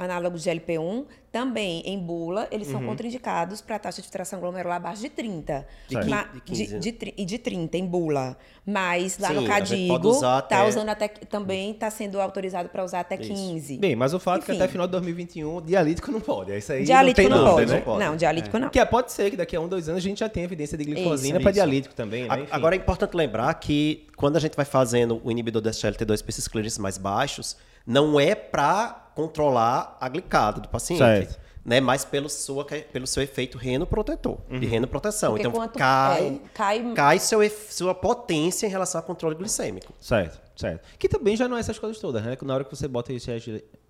[0.00, 2.72] análogos de LP1, também em bula, eles Uhum.
[2.78, 5.64] são contraindicados para taxa de filtração glomerular abaixo de 30.
[5.86, 8.36] De Ma- quin- de, de 15, de tri- e de 30 em bula.
[8.66, 12.20] Mas lá Sim, no a Cadigo, pode usar tá até- usando até, também está sendo
[12.20, 13.78] autorizado para usar até 15.
[13.78, 16.56] Bem, mas o fato é que até final de 2021, dialítico não pode.
[16.56, 17.70] Isso aí dialítico não não, tem pode.
[17.72, 17.80] né?
[17.80, 18.04] pode.
[18.04, 18.68] Não, dialítico não.
[18.70, 20.76] Que é, pode ser que daqui a um, dois anos a gente já tenha evidência
[20.76, 21.54] de glicosina Isso, para isso.
[21.54, 22.46] dialítico também, né?
[22.50, 22.56] A-.
[22.56, 26.30] Agora é importante lembrar que quando a gente vai fazendo o inibidor do SGLT2 para
[26.30, 30.98] esses clearings mais baixos, não é para controlar a glicada do paciente.
[30.98, 31.38] Certo.
[31.62, 35.34] Né, mas pelo, sua, pelo seu efeito renoprotetor, de renoproteção.
[35.34, 39.92] Porque Então cai, é, cai- cai seu, sua potência em relação ao controle glicêmico.
[40.00, 40.88] Certo, certo.
[40.98, 42.34] Que também já não é essas coisas todas, né?
[42.34, 43.12] Que Na hora que você bota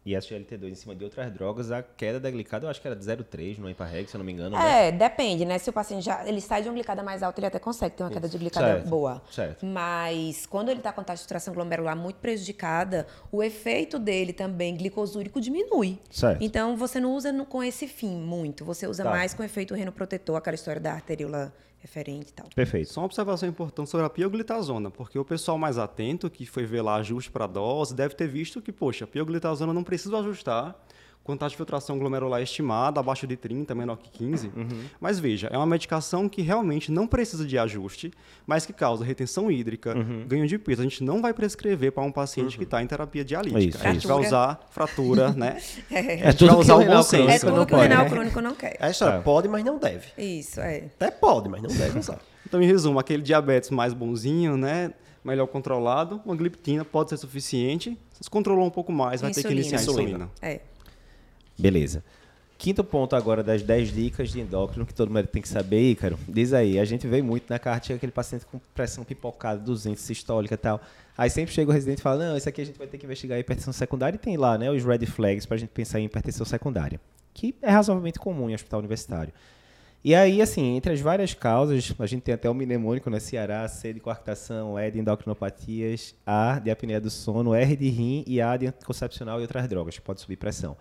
[0.04, 2.96] ISGL ISGLT2 em cima de outras drogas, a queda da glicada eu acho que era
[2.96, 4.56] de 0,3 no Emparreg, se eu não me engano.
[4.56, 4.88] né?
[4.88, 5.58] É, depende, né?
[5.58, 8.02] Se o paciente já ele sai de uma glicada mais alta, ele até consegue ter
[8.02, 9.22] uma queda de glicada Certo, boa.
[9.30, 9.66] certo.
[9.66, 14.76] Mas quando ele está com taxa de filtração glomerular muito prejudicada, o efeito dele também
[14.76, 15.98] glicosúrico diminui.
[16.10, 16.42] Certo.
[16.42, 19.10] Então você não usa no- com esse fim muito, você usa Tá.
[19.10, 22.46] mais com efeito renoprotetor, aquela história da arteríola referente e tal.
[22.54, 22.92] Perfeito.
[22.92, 26.82] Só uma observação importante sobre a pioglitazona, porque o pessoal mais atento, que foi ver
[26.82, 30.78] lá ajuste para dose, deve ter visto que, poxa, a pioglitazona não precisa ajustar
[31.36, 34.50] taxa de filtração glomerular estimada abaixo de 30, menor que 15.
[35.00, 38.10] Mas veja, é uma medicação que realmente não precisa de ajuste,
[38.46, 39.94] mas que causa retenção hídrica,
[40.26, 40.80] ganho de peso.
[40.80, 43.60] A gente não vai prescrever para um paciente que está em terapia dialítica.
[43.60, 45.56] Isso, a gente vai usar fratura, né?
[45.90, 47.28] É, A gente vai usar o bom senso.
[47.30, 48.10] é tudo não que o pode, renal né?
[48.10, 48.76] crônico não quer.
[48.80, 49.22] É a história, Tá.
[49.22, 50.06] pode, mas não deve.
[50.18, 50.84] Isso, é.
[50.96, 52.18] Até pode, mas não deve usar.
[52.46, 54.92] Então, em resumo, aquele diabetes mais bonzinho, né?
[55.22, 57.96] Melhor controlado, uma gliptina pode ser suficiente.
[58.20, 59.60] Se controlou um pouco mais, vai ter que Insulina.
[59.60, 60.08] iniciar a Insulina.
[60.08, 60.30] insulina.
[60.42, 60.60] É.
[61.60, 62.02] Beleza.
[62.56, 66.18] Quinto ponto agora das 10 dicas de endócrino que todo mundo tem que saber, Ícaro.
[66.28, 70.54] Diz aí, a gente vê muito na carta aquele paciente com pressão pipocada, 200, sistólica
[70.54, 70.80] e tal.
[71.16, 73.06] Aí sempre chega o residente e fala, não, isso aqui a gente vai ter que
[73.06, 76.04] investigar a hipertensão secundária e tem lá, né, os red flags pra gente pensar em
[76.04, 77.00] hipertensão secundária,
[77.32, 79.32] que é razoavelmente comum em hospital universitário.
[80.02, 83.68] E aí, assim, entre as várias causas, a gente tem até o mnemônico no Ceará,
[83.68, 88.40] C de coarctação, E de endocrinopatias, A de apneia do sono, R de rim e
[88.40, 90.74] A de anticoncepcional e outras drogas, que pode subir pressão.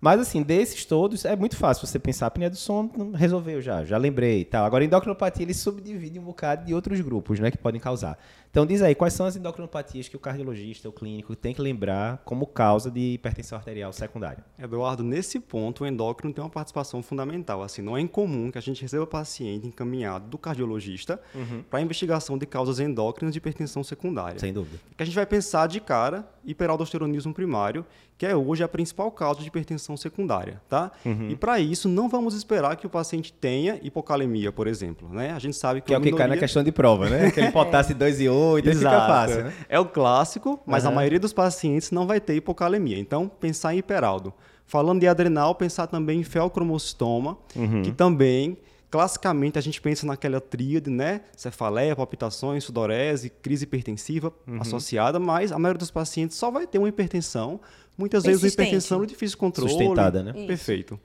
[0.00, 3.98] Mas, assim, desses todos, é muito fácil você pensar, apneia do sono, resolveu já, já
[3.98, 4.64] lembrei e tal.
[4.64, 8.18] Agora, endocrinopatia, ele subdivide um bocado de outros grupos, né, que podem causar.
[8.50, 12.20] Então diz aí, quais são as endocrinopatias que o cardiologista, o clínico, tem que lembrar
[12.24, 14.44] como causa de hipertensão arterial secundária?
[14.58, 17.62] Eduardo, nesse ponto o endócrino tem uma participação fundamental.
[17.62, 21.62] Assim, não é incomum que a gente receba paciente encaminhado do cardiologista uhum.
[21.70, 24.40] para investigação de causas endócrinas de hipertensão secundária.
[24.40, 24.80] Sem dúvida.
[24.96, 27.86] Que a gente vai pensar de cara hiperaldosteronismo primário,
[28.18, 30.90] que é hoje a principal causa de hipertensão secundária, tá?
[31.04, 31.28] Uhum.
[31.30, 35.32] E para isso não vamos esperar que o paciente tenha hipocalemia, por exemplo, né?
[35.32, 36.26] A gente sabe que, que é o que minoria...
[36.26, 37.30] cai na questão de prova, né?
[37.30, 38.94] Que ele potasse 2 e 8 doida, Exato.
[38.94, 39.44] fica fácil.
[39.44, 39.52] Né?
[39.68, 40.90] É o clássico, mas uhum.
[40.90, 42.98] a maioria dos pacientes não vai ter hipocalemia.
[42.98, 44.32] Então, pensar em hiperaldo.
[44.66, 47.82] Falando de adrenal, pensar também em felcromostoma, uhum.
[47.82, 48.56] que também
[48.90, 51.20] classicamente a gente pensa naquela tríade, né?
[51.36, 54.60] Cefaleia, palpitações, sudorese, crise hipertensiva uhum.
[54.60, 57.60] associada, mas a maioria dos pacientes só vai ter uma hipertensão,
[57.96, 59.70] muitas vezes uma hipertensão de difícil controle.
[59.70, 60.32] Sustentada, né?
[60.46, 60.98] Perfeito.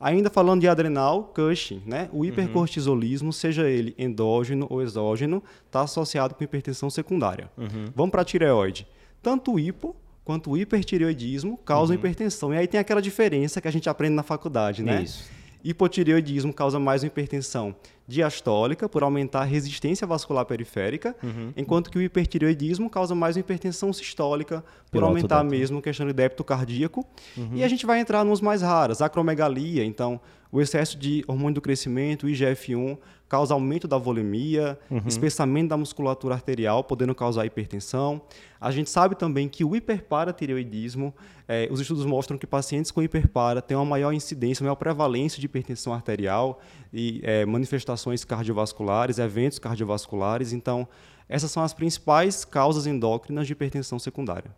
[0.00, 2.08] Ainda falando de adrenal, Cushing, né?
[2.10, 2.20] Uhum.
[2.20, 7.50] O hipercortisolismo, seja ele endógeno ou exógeno, está associado com hipertensão secundária.
[7.58, 7.92] Uhum.
[7.94, 8.86] Vamos para a tireoide.
[9.22, 12.54] Tanto o hipo quanto o hipertireoidismo causam hipertensão.
[12.54, 14.96] E aí tem aquela diferença que a gente aprende na faculdade, né?
[14.96, 15.02] Uhum.
[15.02, 15.39] Isso.
[15.62, 17.74] Hipotireoidismo causa mais uma hipertensão
[18.08, 21.52] diastólica, por aumentar a resistência vascular periférica, Uhum.
[21.56, 26.12] enquanto que o hipertireoidismo causa mais uma hipertensão sistólica, por aumentar mesmo a questão de
[26.12, 27.06] débito cardíaco.
[27.36, 27.50] Uhum.
[27.54, 30.20] E a gente vai entrar nos mais raras, acromegalia, então
[30.50, 35.02] o excesso de hormônio do crescimento, IGF-1, causa aumento da volemia, Uhum.
[35.06, 38.20] espessamento da musculatura arterial, podendo causar hipertensão.
[38.60, 41.14] A gente sabe também que o hiperparatireoidismo,
[41.52, 45.46] eh, os estudos mostram que pacientes com hiperpara têm uma maior incidência, maior prevalência de
[45.46, 46.60] hipertensão arterial
[46.92, 50.52] e eh, manifestações cardiovasculares, eventos cardiovasculares.
[50.52, 50.86] Então,
[51.28, 54.50] essas são as principais causas endócrinas de hipertensão secundária.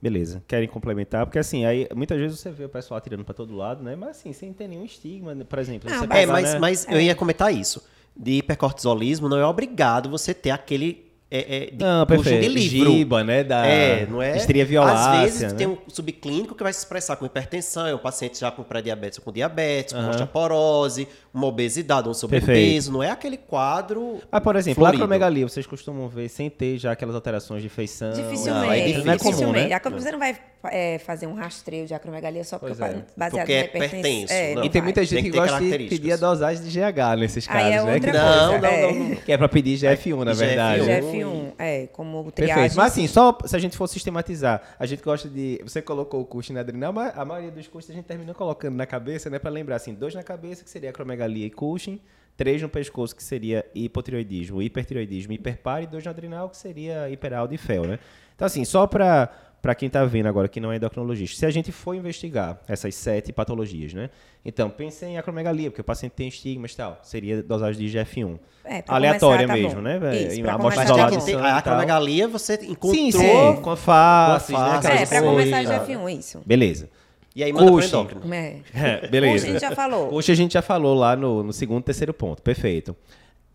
[0.00, 0.42] Beleza.
[0.46, 1.26] Querem complementar?
[1.26, 3.96] Porque assim, aí muitas vezes você vê o pessoal atirando pra todo lado, né?
[3.96, 5.44] Mas assim, sem ter nenhum estigma, né?
[5.44, 5.90] por exemplo.
[5.90, 6.58] Não, você mas- É, pegar, mas, né?
[6.58, 7.82] mas eu ia comentar isso.
[8.16, 11.07] De hipercortisolismo, não é obrigado você ter aquele.
[11.30, 12.40] É, é, de Não, perfeito.
[12.40, 12.90] de livro.
[12.92, 13.44] Giba, né?
[13.44, 14.34] Da é, não é?
[14.36, 15.58] estria violácea, Às vezes né?
[15.58, 19.18] tem um subclínico que vai se expressar com hipertensão, é um paciente já com pré-diabetes
[19.18, 22.46] ou com diabetes, com osteoporose, uma obesidade, um sobrepeso.
[22.52, 22.90] Perfeito.
[22.92, 24.20] Não é aquele quadro.
[24.32, 25.02] Ah, por exemplo, a florido.
[25.04, 28.10] acromegalia, vocês costumam ver sem ter já aquelas alterações de feição.
[28.12, 28.66] Dificilmente.
[28.66, 29.04] Não, é difícil.
[29.04, 29.68] Não é comum, dificilmente.
[29.68, 29.74] né?
[29.84, 33.02] A- Você não vai é, fazer um rastreio de acromegalia só porque, é.
[33.16, 33.98] baseado Porque na é hipertensão.
[34.00, 34.64] hipertenso, É, não.
[34.64, 37.46] E tem muita gente Tem que, que gosta de pedir a dosagem de GH nesses
[37.46, 37.94] casos, Aí é né?
[37.94, 38.24] outra Que- coisa.
[38.24, 38.92] Não, não, é.
[38.92, 39.16] não, não.
[39.16, 40.36] Que é pra pedir GF1, na GF1.
[40.36, 40.82] verdade.
[40.86, 41.00] né?
[41.00, 42.34] GF1, é, como Perfeito.
[42.56, 42.76] triagem.
[42.76, 45.60] Mas assim, só se a gente for sistematizar, a gente gosta de.
[45.62, 48.74] Você colocou o Cushing na adrenal, mas a maioria dos custos a gente terminou colocando
[48.74, 49.38] na cabeça, né?
[49.38, 52.00] Pra lembrar assim, dois na cabeça, que seria acromegalia e Cushing,
[52.36, 57.54] três no pescoço, que seria hipotireoidismo, hipertireoidismo, hiperpar, e dois no adrenal, que seria hiperaldo
[57.54, 57.98] e fel, né?
[58.34, 59.30] Então, assim, só pra.
[59.60, 62.94] Pra quem tá vendo agora que não é endocrinologista, se a gente for investigar essas
[62.94, 64.08] sete patologias, né?
[64.44, 66.98] Então, pensem em acromegalia, porque o paciente tem estigmas e tal.
[67.02, 68.38] Seria dosagem de IGF-1.
[68.64, 69.80] É, Aleatória começar, tá mesmo, bom.
[69.82, 69.98] né?
[69.98, 70.28] velho?
[70.28, 72.94] Isso, Em amostra tá isolada tem, a acromegalia você encontrou.
[72.94, 74.74] Sim, sim, com a face, Com a né?
[74.74, 75.50] face, aquelas É, pra coisas.
[75.50, 75.86] começar Ah.
[75.86, 76.40] GF1, isso.
[76.46, 76.88] Beleza.
[77.34, 78.34] E aí manda pro endócrino.
[78.34, 78.56] É.
[78.74, 79.34] É, beleza.
[79.34, 80.14] Hoje a gente já falou.
[80.14, 82.40] Hoje a gente já falou lá no, no segundo, terceiro ponto.
[82.42, 82.94] Perfeito.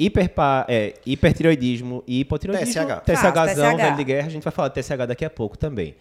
[0.06, 2.86] Hiperpa, é, hipertiroidismo e hipotiroidismo.
[2.86, 3.02] TSH.
[3.06, 3.84] TSHzão, TSH.
[3.84, 4.28] velho de guerra.
[4.28, 5.96] A gente vai falar de TSH daqui a pouco também.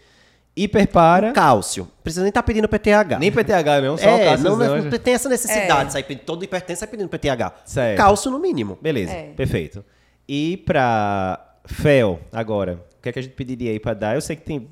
[0.54, 1.32] Hiperpara.
[1.32, 1.88] Cálcio.
[2.02, 3.18] Precisa nem estar pedindo PTH.
[3.18, 3.96] Nem PTH, não.
[3.96, 4.90] Só é, o não, cáliozão.
[4.90, 5.88] não tem essa necessidade.
[5.88, 5.90] É.
[5.90, 7.52] Sai todo hipertenso sai pedindo PTH.
[7.64, 7.96] Certo.
[7.96, 8.78] Cálcio no mínimo.
[8.80, 9.32] Beleza, É.
[9.34, 9.82] perfeito.
[10.28, 14.14] E pra fel, agora, o que é que a gente pediria aí pra dar?
[14.14, 14.68] Eu sei que tem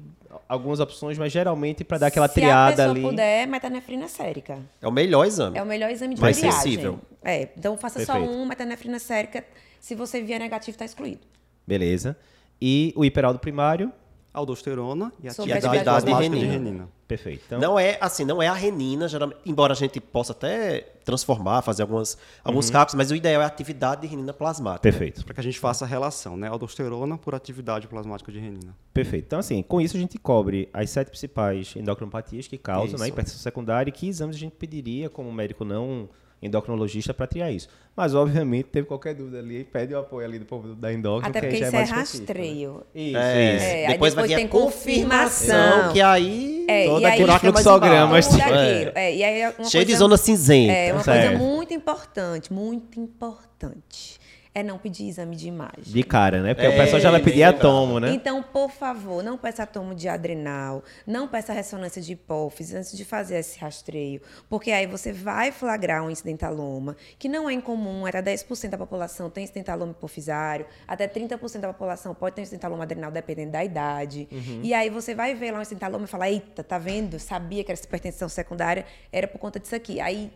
[0.51, 3.03] algumas opções, mas geralmente pra dar aquela Se triada a pessoa ali.
[3.03, 4.59] puder, metanefrina sérica.
[4.83, 5.57] É o melhor exame.
[5.57, 6.61] É o melhor exame de Mais triagem.
[6.61, 7.01] sensível.
[7.23, 8.35] É, então faça só Perfeito.
[8.35, 9.45] um, metanefrina sérica.
[9.79, 11.21] Se você vier negativo, tá excluído.
[11.67, 12.17] Beleza.
[12.61, 13.93] E o hiperaldo primário,
[14.33, 16.53] Aldosterona e Sobre atividade de plasmática de renina.
[16.53, 16.89] renina.
[17.09, 17.43] perfeito.
[17.47, 21.63] Então, Não é assim, não é a renina, geralmente, embora a gente possa até transformar,
[21.63, 22.73] fazer algumas, alguns Uhum.
[22.73, 24.83] cálculos, mas o ideal é a atividade de renina plasmática.
[24.83, 25.25] perfeito.
[25.25, 26.47] Para que a gente faça a relação, né?
[26.49, 28.77] Aldosterona por atividade plasmática de renina.
[28.95, 29.25] Perfeito.
[29.27, 32.99] Então, assim, com isso a gente cobre as sete principais endocrinopatias que causam Isso.
[32.99, 36.09] né, hipertensão secundária e que exames a gente pediria como médico não
[36.43, 37.69] endocrinologista para triar isso.
[37.95, 41.41] Mas, obviamente, teve qualquer dúvida ali, pede o apoio ali do povo da endócrina, Até
[41.41, 42.39] que aí porque já isso é é mais específico, né?
[42.41, 42.83] rastreio.
[42.95, 43.65] Isso, É, isso.
[43.65, 48.93] É, aí depois, vai depois tem confirmação, que aí É, Todo e aí, buraco é.
[48.95, 50.73] É, e aí é uma cheio de coisa- zona cinzenta.
[50.73, 51.29] É uma Certo.
[51.29, 54.20] coisa muito importante, muito importante.
[54.53, 55.85] É não pedir exame de imagem.
[55.85, 56.55] De cara, né?
[56.55, 58.11] Porque É, o pessoal já vai pedir atomo, né?
[58.13, 63.05] Então, por favor, não peça tomo de adrenal, não peça ressonância de hipófise antes de
[63.05, 68.21] fazer esse rastreio, porque aí você vai flagrar um incidentaloma, que não é incomum, até
[68.21, 73.53] 10% da população tem incidentaloma hipofisário, até 30% da população pode ter incidentaloma adrenal, dependendo
[73.53, 74.29] da idade.
[74.63, 77.21] E aí você vai ver lá um incidentaloma e falar, eita, tá vendo?
[77.21, 80.01] Sabia que era hipertensão secundária, era por conta disso aqui.
[80.01, 80.33] Aí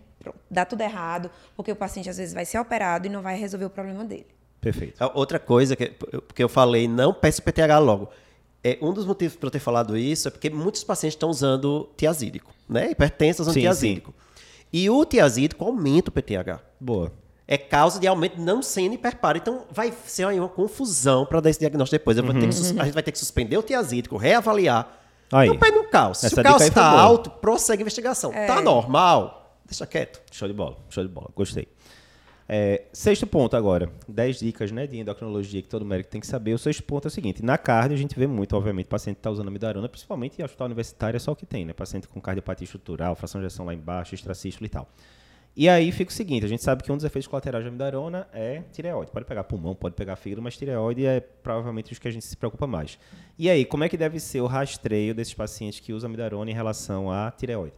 [0.50, 3.64] dá tudo errado, porque o paciente às vezes vai ser operado e não vai resolver
[3.64, 4.26] o problema dele.
[4.60, 5.02] Perfeito.
[5.02, 8.08] A Outra coisa que, porque eu falei, não peça o PTH logo.
[8.62, 11.90] É, um dos motivos para eu ter falado isso é porque muitos pacientes estão usando
[11.98, 12.92] tiazídico, né?
[12.92, 14.14] Hipertensos usando Sim, tiazídico.
[14.72, 16.60] E o tiazídico aumenta o PTH.
[16.80, 17.12] Boa.
[17.46, 19.36] É causa de aumento não sendo hiperparo.
[19.36, 22.16] Então vai ser aí uma confusão para dar esse diagnóstico depois.
[22.16, 24.98] Eu vou ter que a gente vai ter que suspender o tiazídico, reavaliar.
[25.30, 25.48] Aí.
[25.48, 26.28] Não pede um cálcio.
[26.28, 28.32] Se o cálcio está alto, prossegue a investigação.
[28.32, 29.43] Tá normal?
[29.64, 30.22] Deixa quieto.
[30.32, 31.30] Show de bola, show de bola.
[31.34, 31.68] Gostei.
[32.48, 33.90] É, sexto ponto agora.
[34.06, 36.52] 10 dicas né, de endocrinologia que todo médico tem que saber.
[36.52, 37.42] O sexto ponto é o seguinte.
[37.42, 40.66] Na cardio a gente vê muito, obviamente, paciente que está usando amidarona, principalmente em hospital
[40.66, 41.72] universitário é só o que tem, né?
[41.72, 44.88] Paciente com cardiopatia estrutural, fração de ejeção lá embaixo, extracístole e tal.
[45.56, 48.26] E aí fica o seguinte, a gente sabe que um dos efeitos colaterais da amidarona
[48.32, 49.12] é tireoide.
[49.12, 52.36] Pode pegar pulmão, pode pegar fígado, mas tireoide é provavelmente os que a gente se
[52.36, 52.98] preocupa mais.
[53.38, 56.54] E aí, como é que deve ser o rastreio desses pacientes que usam amidarona em
[56.54, 57.76] relação à tireoide?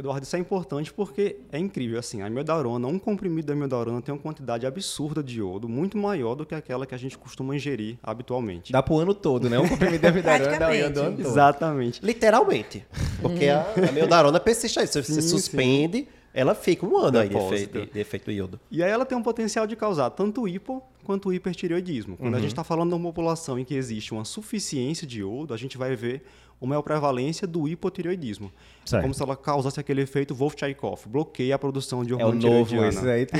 [0.00, 1.98] Eduardo, isso é importante porque é incrível.
[1.98, 6.34] Assim, a amiodarona, um comprimido de amiodarona tem uma quantidade absurda de iodo, muito maior
[6.34, 8.72] do que aquela que a gente costuma ingerir habitualmente.
[8.72, 9.58] Dá pro ano todo, né?
[9.58, 10.98] Um comprimido de amidarona dá o Praticamente.
[10.98, 11.20] ano todo.
[11.20, 12.04] Exatamente.
[12.04, 12.86] Literalmente.
[13.20, 14.86] Porque a, a miodarona persiste aí.
[14.86, 18.60] Se você Sim, suspende, ela fica um ano aí de efeito, de, de efeito iodo.
[18.70, 22.16] E aí ela tem um potencial de causar tanto hipo quanto hipertireoidismo.
[22.16, 25.52] Quando a gente está falando de uma população em que existe uma suficiência de iodo,
[25.52, 26.22] a gente vai ver
[26.60, 28.52] uma maior prevalência do hipotireoidismo.
[28.84, 29.02] Certo.
[29.02, 32.84] Como se ela causasse aquele efeito Wolff-Chaikoff, bloqueia a produção de É o hormônio novo,
[32.86, 33.24] isso aí.
[33.24, 33.36] Tu...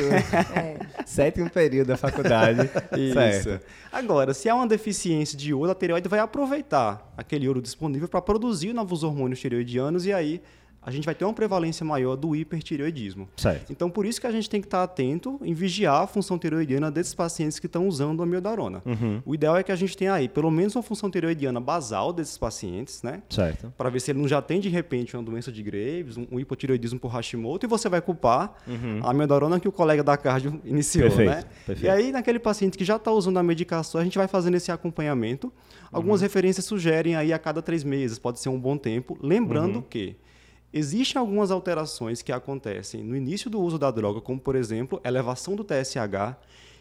[1.04, 2.70] Sétimo período da faculdade.
[2.96, 3.42] Isso.
[3.42, 3.66] Certo.
[3.92, 8.22] Agora, se há uma deficiência de iodo, a tireoide vai aproveitar aquele iodo disponível para
[8.22, 10.40] produzir novos hormônios tireoidianos e aí
[10.82, 13.28] a gente vai ter uma prevalência maior do hipertireoidismo.
[13.36, 13.70] Certo.
[13.70, 16.90] Então, por isso que a gente tem que estar atento em vigiar a função tireoidiana
[16.90, 18.82] desses pacientes que estão usando a amiodarona.
[18.86, 19.22] Uhum.
[19.26, 22.38] O ideal é que a gente tenha aí pelo menos uma função tireoidiana basal desses
[22.38, 23.22] pacientes, né?
[23.28, 23.72] Certo.
[23.76, 26.40] Para ver se ele não já tem de repente uma doença de Graves, um, um
[26.40, 28.54] hipotireoidismo por Hashimoto, e você vai culpar
[29.02, 31.16] a amiodarona que o colega da cardio iniciou, Uhum.
[31.16, 31.44] Perfeito, né?
[31.66, 31.84] perfeito.
[31.84, 34.70] E aí, naquele paciente que já está usando a medicação, a gente vai fazendo esse
[34.70, 35.52] acompanhamento.
[35.92, 39.18] Algumas referências sugerem aí a cada três meses, pode ser um bom tempo.
[39.20, 40.16] Lembrando que
[40.72, 45.54] existem algumas alterações que acontecem no início do uso da droga, como, por exemplo, elevação
[45.56, 46.36] do TSH,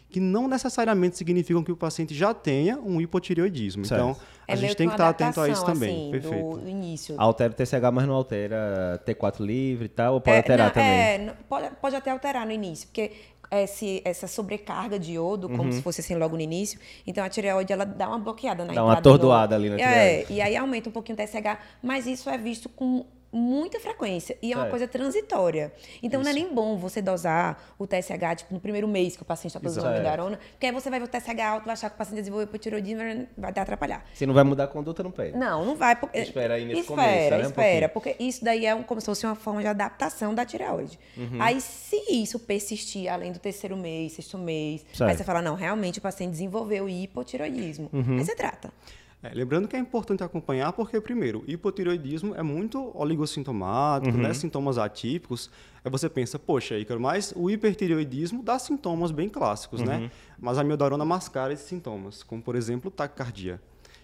[0.08, 3.84] que não necessariamente significam que o paciente já tenha um hipotireoidismo.
[3.84, 4.00] Certo.
[4.02, 4.16] Então,
[4.48, 5.90] É a gente tem uma que estar atento a isso também.
[5.90, 6.56] assim, Perfeito.
[6.58, 7.14] Do início.
[7.16, 10.74] Altera o TSH, mas não altera T4 livre e tal, ou pode É, alterar não,
[10.74, 10.90] também?
[10.90, 13.12] É, pode, pode até alterar no início, porque
[13.52, 17.72] esse, essa sobrecarga de iodo, como se fosse assim logo no início, então a tireoide
[17.72, 20.32] ela dá uma bloqueada na Dá uma entrada do- atordoada ali na É, tireoide.
[20.32, 24.52] e aí aumenta um pouquinho o TSH, mas isso é visto com muita frequência e
[24.52, 24.70] é uma Certo.
[24.70, 25.72] coisa transitória.
[26.02, 29.24] Então não é nem bom você dosar o TSH tipo no primeiro mês que o
[29.24, 29.96] paciente está produzindo Exato.
[30.00, 32.46] amidarona, porque aí você vai ver o TSH alto, vai achar que o paciente desenvolveu
[32.48, 33.00] hipotireoidismo,
[33.36, 34.04] vai até atrapalhar.
[34.14, 35.36] Se não vai mudar a conduta, não pede.
[35.36, 35.94] Não, não vai.
[35.96, 38.16] Porque, Espera aí nesse espera, começo, né, um espera, pouquinho.
[38.16, 40.98] porque isso daí é um- como se fosse uma forma de adaptação da tireoide.
[41.16, 41.40] Uhum.
[41.40, 45.08] Aí, se isso persistir além do terceiro mês, sexto mês, Certo.
[45.10, 47.88] aí você fala, não, realmente o paciente desenvolveu hipotireoidismo.
[47.92, 48.18] Uhum.
[48.18, 48.72] Aí você trata.
[49.22, 54.22] É, lembrando que é importante acompanhar porque, primeiro, hipotireoidismo é muito oligossintomático, Uhum.
[54.22, 54.32] né?
[54.32, 55.50] sintomas atípicos.
[55.84, 59.86] Aí você pensa, poxa, Ícaro, mas o hipertireoidismo dá sintomas bem clássicos, Uhum.
[59.86, 60.10] né?
[60.38, 63.60] Mas a miodarona mascara esses sintomas, como, por exemplo, taquicardia.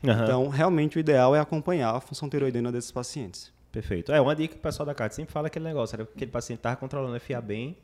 [0.07, 0.23] Aham.
[0.25, 3.51] Então, realmente, o ideal é acompanhar a função tireoidiana desses pacientes.
[3.73, 4.13] Perfeito.
[4.13, 6.13] É, uma dica que o pessoal da carta sempre fala é aquele negócio, era que
[6.15, 7.77] aquele paciente tava controlando a FIA bem,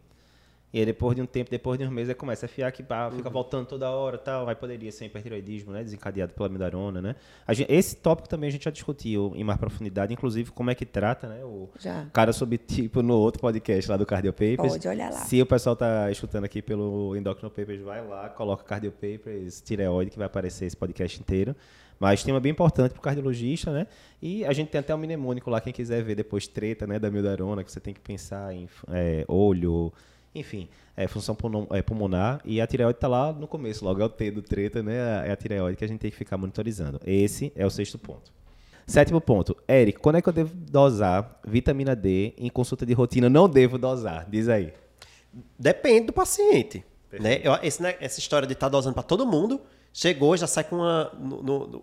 [0.73, 2.83] e aí depois de um tempo, depois de uns meses, ele começa a FIA que
[2.83, 7.03] pá, fica voltando toda hora e tal, aí poderia ser hipertiroidismo, né, desencadeado pela amidarona,
[7.03, 7.17] né.
[7.51, 10.87] Gente- esse tópico também a gente já discutiu em mais profundidade, inclusive como é que
[10.87, 12.07] trata, né, o Já.
[12.13, 14.73] cara subtipo no outro podcast lá do Cardio Papers.
[14.73, 15.19] Pode olhar lá.
[15.19, 20.11] Se o pessoal tá escutando aqui pelo Endocrino Papers, vai lá, coloca Cardio Papers, tireoide,
[20.11, 21.55] que vai aparecer esse podcast inteiro.
[22.01, 23.87] Mas tema bem importante para o cardiologista, né?
[24.21, 27.09] E a gente tem até um mnemônico lá, quem quiser ver depois treta, né, da
[27.09, 29.93] mildarona, que você tem que pensar em é, olho,
[30.35, 31.37] enfim, é, função
[31.71, 32.41] é, pulmonar.
[32.45, 35.27] E a tireoide está lá no começo, logo é o T do treta, né?
[35.29, 37.01] É a tireoide que a gente tem que ficar monitorizando.
[37.07, 38.33] Esse é o sexto ponto.
[38.87, 39.57] Sétimo ponto.
[39.69, 43.29] Eric, quando é que eu devo dosar vitamina D em consulta de rotina?
[43.31, 44.73] Não devo dosar, diz aí.
[45.59, 46.85] Depende do paciente.
[47.21, 47.41] Né?
[47.45, 49.61] Eu- esse, né, essa história de estar dosando para todo mundo,
[49.93, 51.83] chegou, já sai com uma no- no-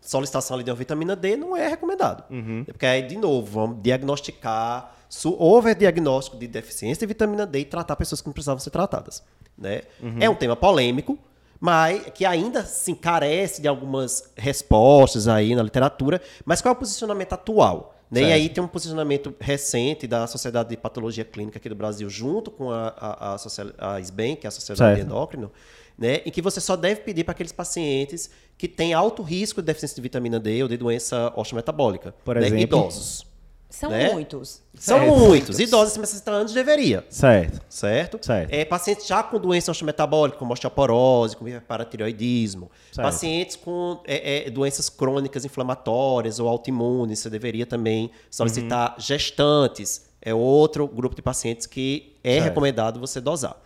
[0.00, 2.24] solicitação ali de uma vitamina D, não é recomendado.
[2.66, 7.96] Porque aí, de novo, vamos diagnosticar, su- overdiagnóstico de deficiência de vitamina D e tratar
[7.96, 9.22] pessoas que não precisavam ser tratadas.
[9.58, 9.82] Né?
[10.18, 11.18] É um tema polêmico,
[11.60, 16.22] mas que ainda assim carece de algumas respostas aí na literatura.
[16.46, 17.94] Mas qual é o posicionamento atual?
[18.10, 18.22] Né?
[18.22, 22.50] E aí tem um posicionamento recente da Sociedade de Patologia Clínica aqui do Brasil, junto
[22.50, 25.06] com a, a, a, socia- a SBEM, que é a Sociedade de Certo.
[25.12, 25.52] Endócrino,
[25.98, 26.16] né?
[26.24, 29.94] em que você só deve pedir para aqueles pacientes que têm alto risco de deficiência
[29.94, 32.14] de vitamina D ou de doença osteometabólica.
[32.24, 32.46] Por né?
[32.46, 32.62] exemplo?
[32.62, 33.26] Idosos.
[33.70, 34.12] São né?
[34.12, 34.60] muitos.
[34.74, 35.16] São Certo.
[35.16, 35.58] muitos.
[35.60, 37.06] Idosos acima de 60 anos deveria.
[37.08, 37.60] Certo.
[37.68, 38.18] Certo?
[38.20, 38.52] Certo.
[38.52, 42.70] É, pacientes já com doença osteometabólica, como osteoporose, com hiperparatireoidismo.
[42.92, 43.06] Certo.
[43.06, 49.00] Pacientes com é, é, doenças crônicas inflamatórias ou autoimunes, você deveria também solicitar Uhum.
[49.00, 50.06] gestantes.
[50.20, 52.44] É outro grupo de pacientes que é Certo.
[52.44, 53.56] recomendado você dosar.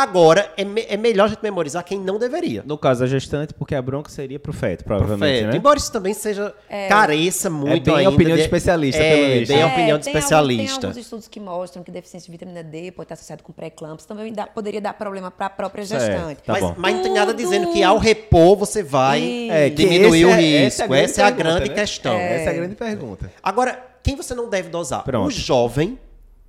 [0.00, 2.62] Agora, é, me- é melhor a gente memorizar quem não deveria.
[2.64, 5.50] No caso da gestante, porque a bronca seria pro feto, provavelmente, Feto.
[5.50, 5.56] né?
[5.56, 6.54] Embora isso também seja
[6.88, 9.48] careça muito bem a ainda opinião de especialista, é, pelo visto.
[9.52, 10.80] bem a É, opinião de tem algum- especialista.
[10.80, 14.06] tem alguns estudos que mostram que deficiência de vitamina D pode estar associado com pré-eclâmpsia.
[14.06, 16.42] Também dá- poderia dar problema para a própria gestante.
[16.44, 16.74] Tá mas, bom.
[16.78, 19.48] mas não tem nada dizendo que ao repor você vai.
[19.50, 20.94] É, diminuir o é- risco.
[20.94, 21.80] Essa é a grande, pergunta, né?
[21.80, 22.14] questão.
[22.14, 23.32] Essa é a grande pergunta.
[23.42, 25.02] Agora, quem você não deve dosar?
[25.02, 25.26] Pronto.
[25.26, 25.98] O jovem,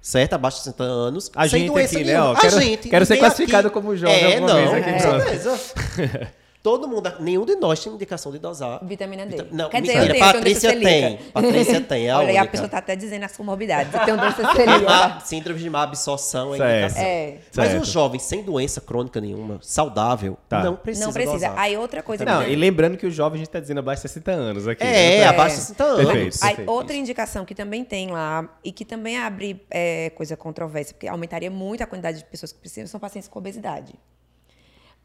[0.01, 0.33] certo?
[0.33, 2.31] Abaixo de 60 anos, A sem gente doença aqui, né, nenhuma.
[2.31, 2.89] ó, quero- a gente.
[2.89, 5.59] quero ser classificado aqui- como jovem É, não, vez aqui, com pessoal.
[6.61, 8.83] Todo mundo, nenhum de nós tem indicação de dosar.
[8.85, 9.37] Vitamina D.
[9.37, 11.17] Vita- Não, Quer dizer, mentira, eu tenho, eu tenho Patrícia doença tem.
[11.31, 12.51] Patrícia tem, é a Olha, aí a única.
[12.51, 13.93] pessoa está até dizendo as comorbidades.
[13.93, 15.19] Eu tenho doença celíaca.
[15.25, 16.73] Síndrome de má absorção é Certo.
[16.85, 17.03] indicação.
[17.07, 17.37] É.
[17.55, 17.81] Mas Certo.
[17.81, 20.61] um jovem sem doença crônica nenhuma, saudável, Tá.
[20.61, 21.33] não precisa Não precisa.
[21.47, 21.53] dosar.
[21.57, 24.01] Aí outra coisa Não, que e lembrando que o jovem a gente tá dizendo abaixo
[24.01, 24.83] de 60 anos aqui.
[24.83, 25.25] É, né?
[25.27, 26.05] abaixo de 60 anos.
[26.11, 26.37] Perfeito.
[26.41, 26.71] Aí, perfeito.
[26.71, 31.49] outra indicação que também tem lá e que também abre é, coisa controversa, porque aumentaria
[31.49, 33.93] muito a quantidade de pessoas que precisam, são pacientes com obesidade.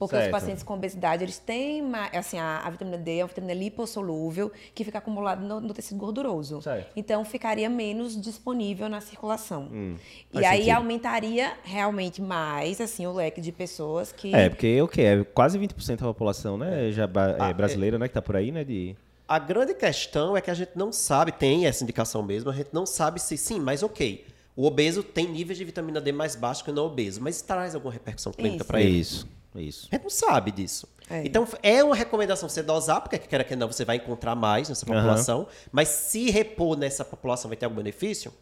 [0.07, 0.35] Porque Certo.
[0.35, 1.83] os pacientes com obesidade, eles têm,
[2.13, 5.99] assim, a, a vitamina D é uma vitamina lipossolúvel que fica acumulada no, no tecido
[5.99, 6.61] gorduroso.
[6.63, 6.91] Certo.
[6.97, 9.69] Então, ficaria menos disponível na circulação.
[9.73, 9.97] e Hum,
[10.33, 10.77] faz aí, sentido.
[10.77, 14.35] aumentaria realmente mais, assim, o leque de pessoas que...
[14.35, 15.03] É, porque o que?
[15.03, 16.91] É quase 20% da população, né?
[16.93, 18.09] Já ba- Ah, é, brasileira, né?
[18.09, 18.65] Que tá por aí, né?
[18.65, 18.97] De...
[19.27, 22.69] A grande questão é que a gente não sabe, tem essa indicação mesmo, a gente
[22.73, 24.25] não sabe se sim, mas ok.
[24.57, 27.75] O obeso tem níveis de vitamina D mais baixos que o não obeso, mas traz
[27.75, 28.65] alguma repercussão clínica Isso.
[28.67, 28.99] para ele?
[29.01, 29.29] Isso,
[29.61, 29.89] isso.
[29.91, 30.89] A gente não sabe disso.
[31.09, 31.23] É.
[31.25, 34.87] Então, é uma recomendação você dosar, porque quer que não, você vai encontrar mais nessa
[34.87, 38.33] população, mas se repor nessa população vai ter algum benefício?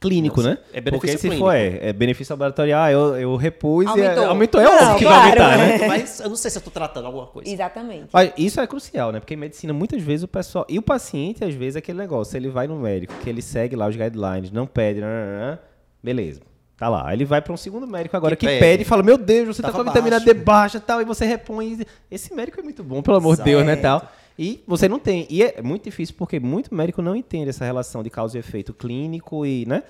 [0.00, 0.58] Clínico, Não, né?
[0.72, 1.44] é benefício Porque se clínico.
[1.44, 4.22] for, é, é benefício laboratorial, ah, eu, eu repus e Aumentou.
[4.22, 4.60] é, aumentou.
[4.60, 5.76] É Não, óbvio que vai aumentar, né?
[5.76, 5.88] é.
[5.88, 7.50] Mas eu não sei se eu estou tratando alguma coisa.
[7.50, 8.06] Exatamente.
[8.12, 9.18] Mas isso é crucial, né?
[9.18, 10.64] Porque em medicina, muitas vezes, o pessoal.
[10.68, 12.36] E o paciente, às vezes, é aquele negócio.
[12.36, 15.58] Ele vai no médico, que ele segue lá os guidelines, não pede, nananã,
[16.00, 16.42] beleza.
[16.78, 17.08] Tá lá.
[17.08, 18.60] Aí ele vai para um segundo médico agora Que que, pede.
[18.60, 18.82] pede.
[18.82, 20.20] e fala: Meu Deus, você tá Tava com a vitamina.
[20.20, 21.02] D baixa e tal.
[21.02, 21.80] E você repõe.
[22.08, 23.74] Esse médico é muito bom, pelo amor de Deus, né?
[23.74, 24.08] Tal.
[24.38, 25.26] E você não tem.
[25.28, 28.72] E é muito difícil porque muito médico não entende essa relação de causa e efeito
[28.72, 29.82] clínico e, né?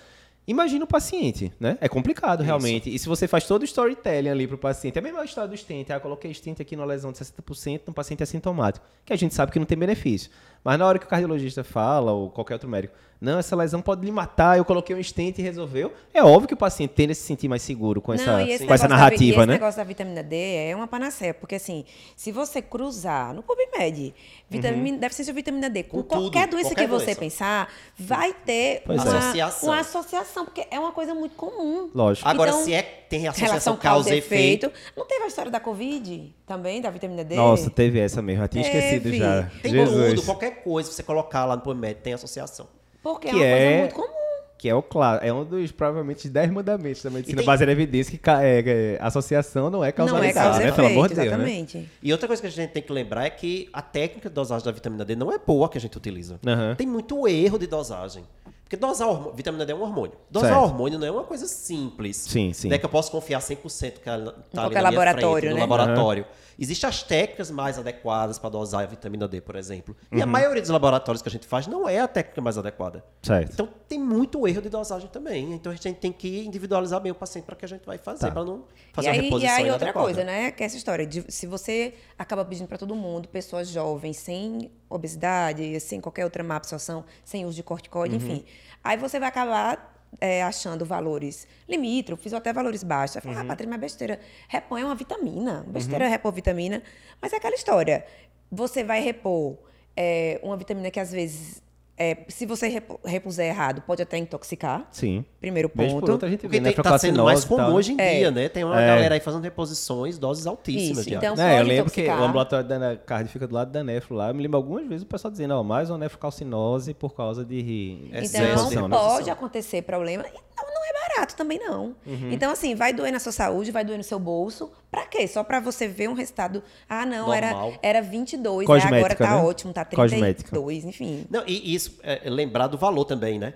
[0.46, 1.76] Imagina o paciente, né?
[1.78, 2.88] É complicado, realmente.
[2.88, 5.54] E se você faz todo o storytelling ali pro paciente, é a mesma história do
[5.54, 5.90] stent.
[5.90, 9.52] Ah, coloquei stent aqui numa lesão de 60% num paciente assintomático, que a gente sabe
[9.52, 10.30] que não tem benefício.
[10.64, 14.04] Mas na hora que o cardiologista fala, ou qualquer outro médico, não, essa lesão pode
[14.06, 17.14] lhe matar, eu coloquei um stent e resolveu, é óbvio que o paciente tende a
[17.16, 19.46] se sentir mais seguro com essa, e esse com essa negócio da e narrativa, esse
[19.48, 19.52] né?
[19.54, 21.84] negócio da vitamina D é uma panaceia, porque assim,
[22.14, 24.14] se você cruzar no PubMed,
[24.48, 27.20] vitamina, deficiência de vitamina D com, Com tudo, qualquer doença qualquer que você doença.
[27.20, 29.18] pensar, vai ter Pois uma é.
[29.18, 29.68] Associação.
[29.68, 31.90] uma associação, porque é uma coisa muito comum.
[31.92, 32.28] Lógico.
[32.28, 35.58] Agora, Então, se é tem associação Relação causa e efeito, Não teve a história da
[35.58, 37.34] Covid também, da vitamina D?
[37.34, 38.78] Nossa, teve essa mesmo, já tinha Teve.
[38.78, 39.50] esquecido já.
[39.62, 40.14] tem Jesus.
[40.14, 42.66] tudo, qualquer coisa que você colocar lá no PubMed tem associação.
[43.02, 44.18] Porque é que uma é- coisa muito comum.
[44.58, 47.74] Que é o claro, é um dos provavelmente 10 mandamentos da medicina tem- baseada em
[47.76, 50.68] evidência que é, é, associação não é Não é causalidade, causa e né?
[50.70, 51.34] efeito, Pelo amor de Deus, né?
[51.36, 51.88] exatamente.
[52.02, 54.64] E outra coisa que a gente tem que lembrar é que a técnica de dosagem
[54.64, 56.40] da vitamina D não é boa que a gente utiliza.
[56.44, 56.74] Aham.
[56.74, 58.24] Tem muito erro de dosagem.
[58.68, 60.12] Porque dosar hormônio, vitamina D é um hormônio.
[60.30, 60.62] Dosar Certo.
[60.62, 62.18] hormônio não é uma coisa simples.
[62.18, 62.68] Sim, sim.
[62.68, 65.48] Não é que eu posso confiar 100% que ela tá ali na minha laboratório, frente,
[65.48, 65.60] no né?
[65.62, 66.26] laboratório.
[66.60, 69.96] Existem as técnicas mais adequadas para dosar a vitamina D, por exemplo.
[70.12, 70.22] E Uhum.
[70.22, 73.02] a maioria dos laboratórios que a gente faz não é a técnica mais adequada.
[73.22, 73.52] Certo.
[73.54, 75.52] Então tem muito erro de dosagem também.
[75.54, 78.26] Então a gente tem que individualizar bem o paciente para que a gente vai fazer,
[78.26, 78.32] Tá.
[78.32, 80.04] para não fazer e uma aí, e reposição aí outra inadequada.
[80.04, 80.50] coisa, né?
[80.50, 84.70] Que é essa história de se você acaba pedindo para todo mundo, pessoas jovens, sem
[84.88, 88.20] obesidade, sem qualquer outra má absorção, sem uso de corticoide, Uhum.
[88.20, 88.44] enfim.
[88.82, 93.20] Aí você vai acabar é, achando valores limítrofes ou até valores baixos.
[93.22, 93.34] Você Uhum.
[93.34, 94.20] fala, ah, Patrícia, mas besteira.
[94.48, 95.64] Repõe uma vitamina.
[95.68, 96.82] Besteira é repor vitamina.
[97.20, 98.06] Mas é aquela história.
[98.50, 99.58] Você vai repor
[99.94, 101.62] é, uma vitamina que às vezes,
[101.98, 104.86] é, se você repuser errado, pode até intoxicar.
[104.92, 105.24] Sim.
[105.40, 106.12] Primeiro Vez por ponto.
[106.12, 106.72] outra a gente Porque vê, né?
[106.72, 107.74] tem, tá sendo mais comum né?
[107.74, 108.14] hoje em É.
[108.18, 108.48] dia, né?
[108.48, 108.86] Tem uma É.
[108.86, 112.20] galera aí fazendo reposições, doses altíssimas Isso, então- É, eu lembro que intoxicar.
[112.20, 114.28] o ambulatório da Card fica do lado da nefro lá.
[114.28, 117.98] Eu me lembro algumas vezes o pessoal dizendo, ó, mais uma nefrocalcinose por causa de
[118.12, 118.96] Então, né?
[118.96, 120.24] pode acontecer problema.
[120.26, 121.96] E não, não é barato também, não.
[122.06, 122.30] Uhum.
[122.32, 124.70] Então, assim, vai doer na sua saúde, vai doer no seu bolso.
[124.90, 125.26] Pra quê?
[125.26, 126.62] Só pra você ver um resultado.
[126.88, 127.74] Ah, não, era, Normal.
[127.82, 129.42] era 22, aí agora Cosmética, tá né?
[129.42, 130.50] ótimo, tá Cosmética.
[130.50, 131.26] 32, enfim.
[131.30, 133.54] Não, e isso, é, é lembrar do valor também, né?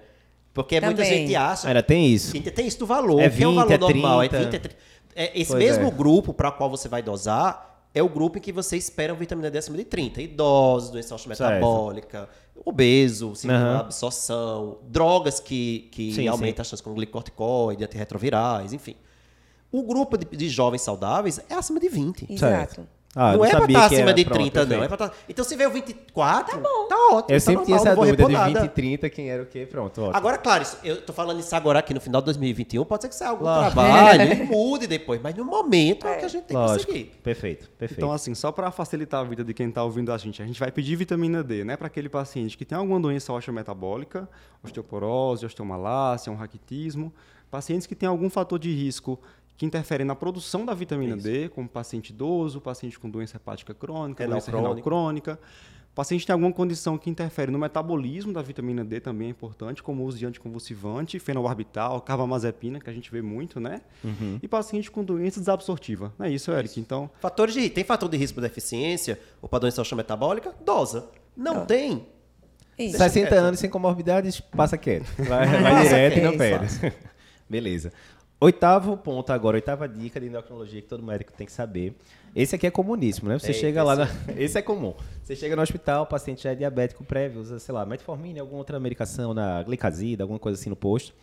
[0.53, 1.21] Porque muita Também.
[1.21, 2.39] gente acha Ainda tem isso.
[2.53, 3.21] tem isso do valor.
[3.21, 4.23] É que é 20, valor é normal.
[4.23, 4.45] É 30.
[4.45, 4.77] 20, é 30.
[5.15, 5.91] É, esse Pois mesmo é.
[5.91, 9.51] grupo para qual você vai dosar é o grupo em que você espera uma vitamina
[9.51, 10.23] D acima de 30.
[10.23, 12.29] Idosos, doença metabólica,
[12.65, 18.97] obeso, síndrome da absorção, drogas que, que Sim, aumentam a chance com glicorticoide, antirretrovirais, enfim.
[19.71, 22.33] O grupo de, de jovens saudáveis é acima de 20.
[22.33, 22.87] Exato.
[23.15, 24.69] Ah, não é pra sabia estar acima de pronto, 30, não.
[24.69, 24.85] perfeito.
[24.85, 27.21] É pra tá- Então, se veio 24, tá, ótimo.
[27.21, 28.67] Eu tá sempre tinha normal, essa não vou dúvida de repor 20 nada.
[28.67, 29.67] e 30, quem era o quê?
[29.71, 30.17] Pronto, ótimo.
[30.17, 33.09] Agora, claro, isso- eu tô falando isso agora aqui no final de 2021, pode ser
[33.11, 33.73] que saia algum Lógico.
[33.75, 36.99] trabalho e mude depois, mas no momento é, o que a gente tem Lógico, que
[36.99, 37.11] seguir.
[37.23, 37.99] perfeito, perfeito.
[37.99, 40.59] Então, assim, só para facilitar a vida de quem está ouvindo a gente, a gente
[40.59, 44.27] vai pedir vitamina D, né, para aquele paciente que tem alguma doença osteometabólica,
[44.65, 47.13] osteoporose, osteomalácia, um raquitismo,
[47.51, 49.21] pacientes que têm algum fator de risco
[49.57, 54.23] que interfere na produção da vitamina D, como paciente idoso, paciente com doença hepática crônica,
[54.23, 55.39] Renal doença renal crônica,
[55.95, 60.03] paciente tem alguma condição que interfere no metabolismo da vitamina D também é importante, como
[60.03, 63.83] o uso de anticonvulsivante, fenobarbital, carbamazepina, que a gente vê muito, né?
[64.43, 66.13] E paciente com doença desabsortiva.
[66.19, 66.81] Não é isso, Eric?
[66.81, 70.55] Então, Fatores de, tem fator de risco de deficiência ou para doença osteometabólica?
[70.65, 71.09] Dosa.
[71.37, 72.07] Não tem?
[72.79, 72.97] Isso.
[72.97, 73.39] 60 quieto.
[73.39, 75.07] anos sem comorbidades, passa quieto.
[75.23, 76.93] Vai, vai direto e não perde.
[77.49, 77.93] Beleza.
[78.43, 81.95] Oitavo ponto agora, oitava dica de endocrinologia que todo médico tem que saber.
[82.35, 83.39] Esse aqui é comuníssimo, né?
[83.39, 84.09] Você Eita, chega lá, na...
[84.37, 84.95] esse é comum.
[85.23, 88.59] Você chega no hospital, o paciente já é diabético prévio, usa, sei lá, metformina, alguma
[88.59, 91.15] outra medicação na glicazida, alguma coisa assim no posto.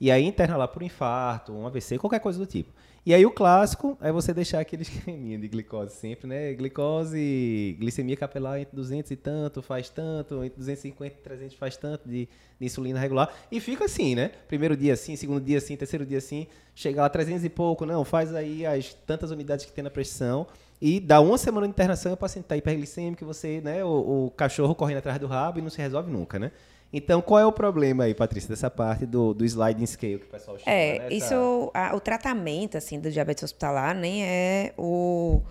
[0.00, 2.72] E aí interna lá por infarto, um AVC, qualquer coisa do tipo.
[3.08, 6.52] E aí o clássico é você deixar aquele esqueminha de glicose sempre, né?
[6.52, 12.06] Glicose, glicemia capilar entre 200 e tanto faz tanto, entre 250 e 300 faz tanto
[12.06, 12.28] de,
[12.60, 13.32] de insulina regular.
[13.50, 14.30] E fica assim, né?
[14.46, 18.04] Primeiro dia assim, segundo dia assim, terceiro dia assim, chega lá 300 e pouco, não,
[18.04, 20.46] faz aí as tantas unidades que tem na pressão
[20.80, 24.30] e dá uma semana de internação e o paciente tá hiperglicêmico, você, né, o, o
[24.36, 26.52] cachorro correndo atrás do rabo e não se resolve nunca, né?
[26.92, 30.28] Então, qual é o problema aí, Patrícia, dessa parte do, do sliding scale que o
[30.28, 31.08] pessoal chama, É, né?
[31.10, 35.42] Isso, a- o tratamento, assim, do diabetes hospitalar nem é o,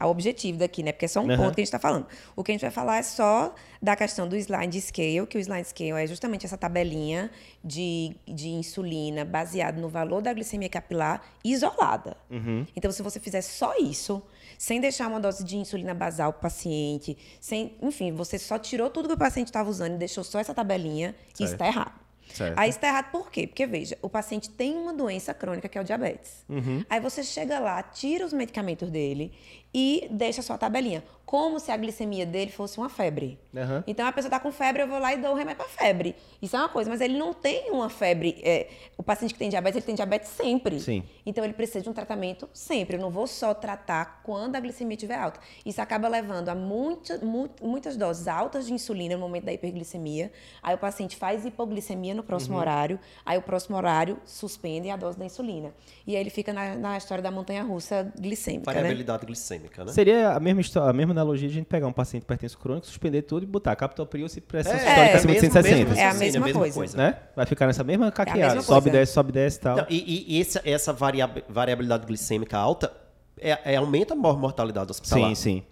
[0.00, 0.92] a objetivo daqui, né?
[0.92, 1.36] Porque é só um Aham.
[1.36, 2.06] ponto que a gente está falando.
[2.34, 5.40] O que a gente vai falar é só da questão do slide scale, que o
[5.40, 7.30] slide scale é justamente essa tabelinha
[7.62, 12.16] de, de insulina baseada no valor da glicemia capilar isolada.
[12.30, 12.66] Uhum.
[12.74, 14.22] Então, se você fizer só isso,
[14.56, 18.88] sem deixar uma dose de insulina basal para o paciente, sem, enfim, você só tirou
[18.88, 21.52] tudo que o paciente estava usando e deixou só essa tabelinha, isso Certo.
[21.52, 22.00] está errado.
[22.32, 22.56] Certo.
[22.56, 23.46] Aí está errado por quê?
[23.46, 26.44] Porque, veja, o paciente tem uma doença crônica que é o diabetes.
[26.48, 26.84] Uhum.
[26.88, 29.32] Aí você chega lá, tira os medicamentos dele
[29.72, 31.02] e deixa só a tabelinha.
[31.24, 33.38] Como se a glicemia dele fosse uma febre.
[33.56, 33.84] Aham.
[33.86, 36.16] Então a pessoa está com febre, eu vou lá e dou o remédio para febre.
[36.42, 38.40] Isso é uma coisa, mas ele não tem uma febre.
[38.42, 38.66] é,
[38.98, 40.80] o paciente que tem diabetes, ele tem diabetes sempre.
[40.80, 41.04] Sim.
[41.24, 42.96] Então ele precisa de um tratamento sempre.
[42.96, 45.38] Eu não vou só tratar quando a glicemia estiver alta.
[45.64, 50.32] Isso acaba levando a muita, mu- muitas doses altas de insulina no momento da hiperglicemia.
[50.60, 52.60] Aí o paciente faz hipoglicemia no próximo Uhum.
[52.60, 52.98] horário.
[53.24, 55.72] Aí o próximo horário suspende a dose da insulina.
[56.04, 58.80] E aí ele fica na, na história da montanha russa glicêmica, né?
[58.80, 59.24] Variabilidade
[59.60, 59.92] glicêmica, né?
[59.92, 63.22] Seria a mesma, a mesma analogia de a gente pegar um paciente hipertenso crônico, suspender
[63.22, 65.76] tudo e botar captopril se pressão É, sistólica é, acima de mesmo- 160.
[65.76, 66.96] mesmo É a raciocínio, mesma coisa.
[66.96, 67.16] Né?
[67.36, 68.54] Vai ficar nessa mesma caqueada.
[68.54, 69.76] mesma sobe, desce, sobe, desce e tal.
[69.76, 72.92] Não, e e essa, essa variab- variabilidade glicêmica alta
[73.40, 75.28] é, é- aumenta a mor- mortalidade hospitalar.
[75.30, 75.62] sim, sim.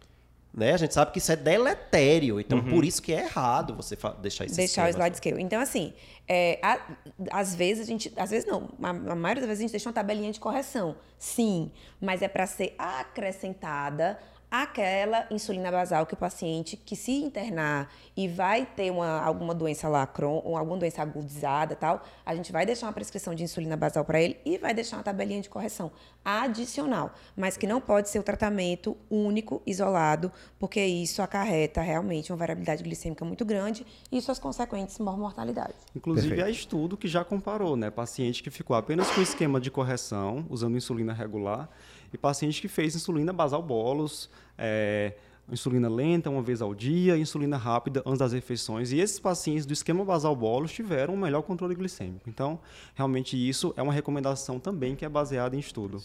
[0.52, 0.72] Né?
[0.72, 4.44] A gente sabe que isso é deletério, então por isso que é errado você deixar
[4.46, 5.06] esse deixar o esquema.
[5.08, 5.42] slide scale.
[5.42, 5.92] Então, assim,
[6.26, 6.80] é, a-
[7.30, 8.12] às vezes a gente.
[8.16, 8.68] Às vezes não.
[8.82, 10.96] A, a maioria das vezes a gente deixa uma tabelinha de correção.
[11.18, 11.70] Sim,
[12.00, 14.18] mas é para ser acrescentada
[14.50, 19.88] aquela insulina basal que o paciente que se internar e vai ter uma, alguma doença
[19.88, 23.76] lá, ou alguma doença agudizada e tal, a gente vai deixar uma prescrição de insulina
[23.76, 25.90] basal para ele e vai deixar uma tabelinha de correção
[26.24, 32.38] adicional, mas que não pode ser o tratamento único, isolado, porque isso acarreta realmente uma
[32.38, 35.74] variabilidade glicêmica muito grande e suas consequentes mortalidade.
[35.94, 36.46] Inclusive, Perfeito.
[36.46, 37.90] há estudo que já comparou, né?
[37.90, 41.68] Paciente que ficou apenas com esquema de correção, usando insulina regular,
[42.12, 45.14] e paciente que fez insulina basal bolos, é,
[45.50, 48.92] insulina lenta uma vez ao dia, insulina rápida antes das refeições.
[48.92, 52.28] E esses pacientes do esquema basal bolos tiveram um melhor controle glicêmico.
[52.28, 52.58] Então,
[52.94, 56.02] realmente, isso é uma recomendação também que é baseada em estudo.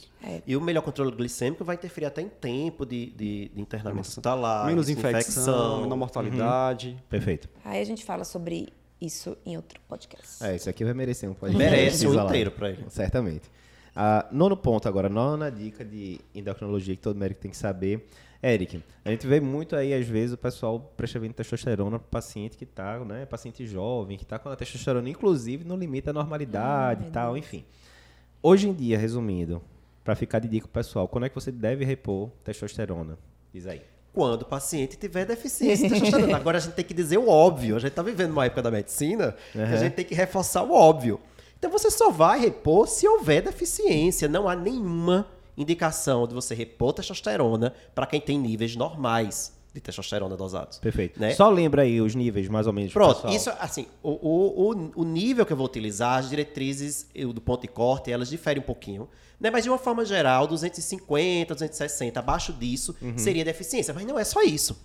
[0.48, 4.66] E o melhor controle glicêmico vai interferir até em tempo de, de, de internamento hospitalar,
[4.66, 6.98] Menos de infecção, menor mortalidade.
[7.10, 7.50] Perfeito.
[7.66, 8.70] Aí a gente fala sobre
[9.02, 10.42] isso em outro podcast.
[10.44, 11.72] É, isso aqui vai merecer um podcast.
[11.72, 12.86] Merece um inteiro pra ele.
[12.90, 13.52] Certamente.
[13.96, 18.08] Ah, nono ponto agora, nona dica de endocrinologia que todo médico tem que saber.
[18.42, 22.66] Eric, a gente vê muito aí, às vezes, o pessoal prescrevendo testosterona para paciente que
[22.66, 27.12] está, né, paciente jovem, que está com a testosterona, inclusive, no limite da normalidade e
[27.12, 27.64] tal, enfim.
[28.42, 29.62] Hoje em dia, resumindo,
[30.04, 33.18] para ficar de dica pro pessoal, quando é que você deve repor testosterona?
[33.54, 33.82] Diz aí.
[34.12, 36.36] Quando o paciente tiver deficiência de testosterona.
[36.38, 37.78] Agora a gente tem que dizer o óbvio.
[37.78, 39.78] A gente está vivendo uma época da medicina que a Uhum.
[39.78, 41.20] gente tem que reforçar o óbvio.
[41.64, 44.28] Então você só vai repor se houver deficiência.
[44.28, 50.36] Não há nenhuma indicação de você repor testosterona para quem tem níveis normais de testosterona
[50.36, 50.78] dosados.
[50.80, 51.18] Perfeito.
[51.22, 51.34] Né?
[51.34, 52.92] Só lembra aí os níveis, mais ou menos.
[52.92, 53.34] pro Pronto, pessoal.
[53.34, 57.40] isso assim, o, o, o, o nível que eu vou utilizar, as diretrizes eu, do
[57.40, 59.08] ponto de corte, elas diferem um pouquinho.
[59.40, 59.50] Né?
[59.50, 63.18] Mas de uma forma geral, 250, 260, abaixo disso Uhum.
[63.18, 63.94] seria deficiência.
[63.94, 64.78] Mas não é só isso.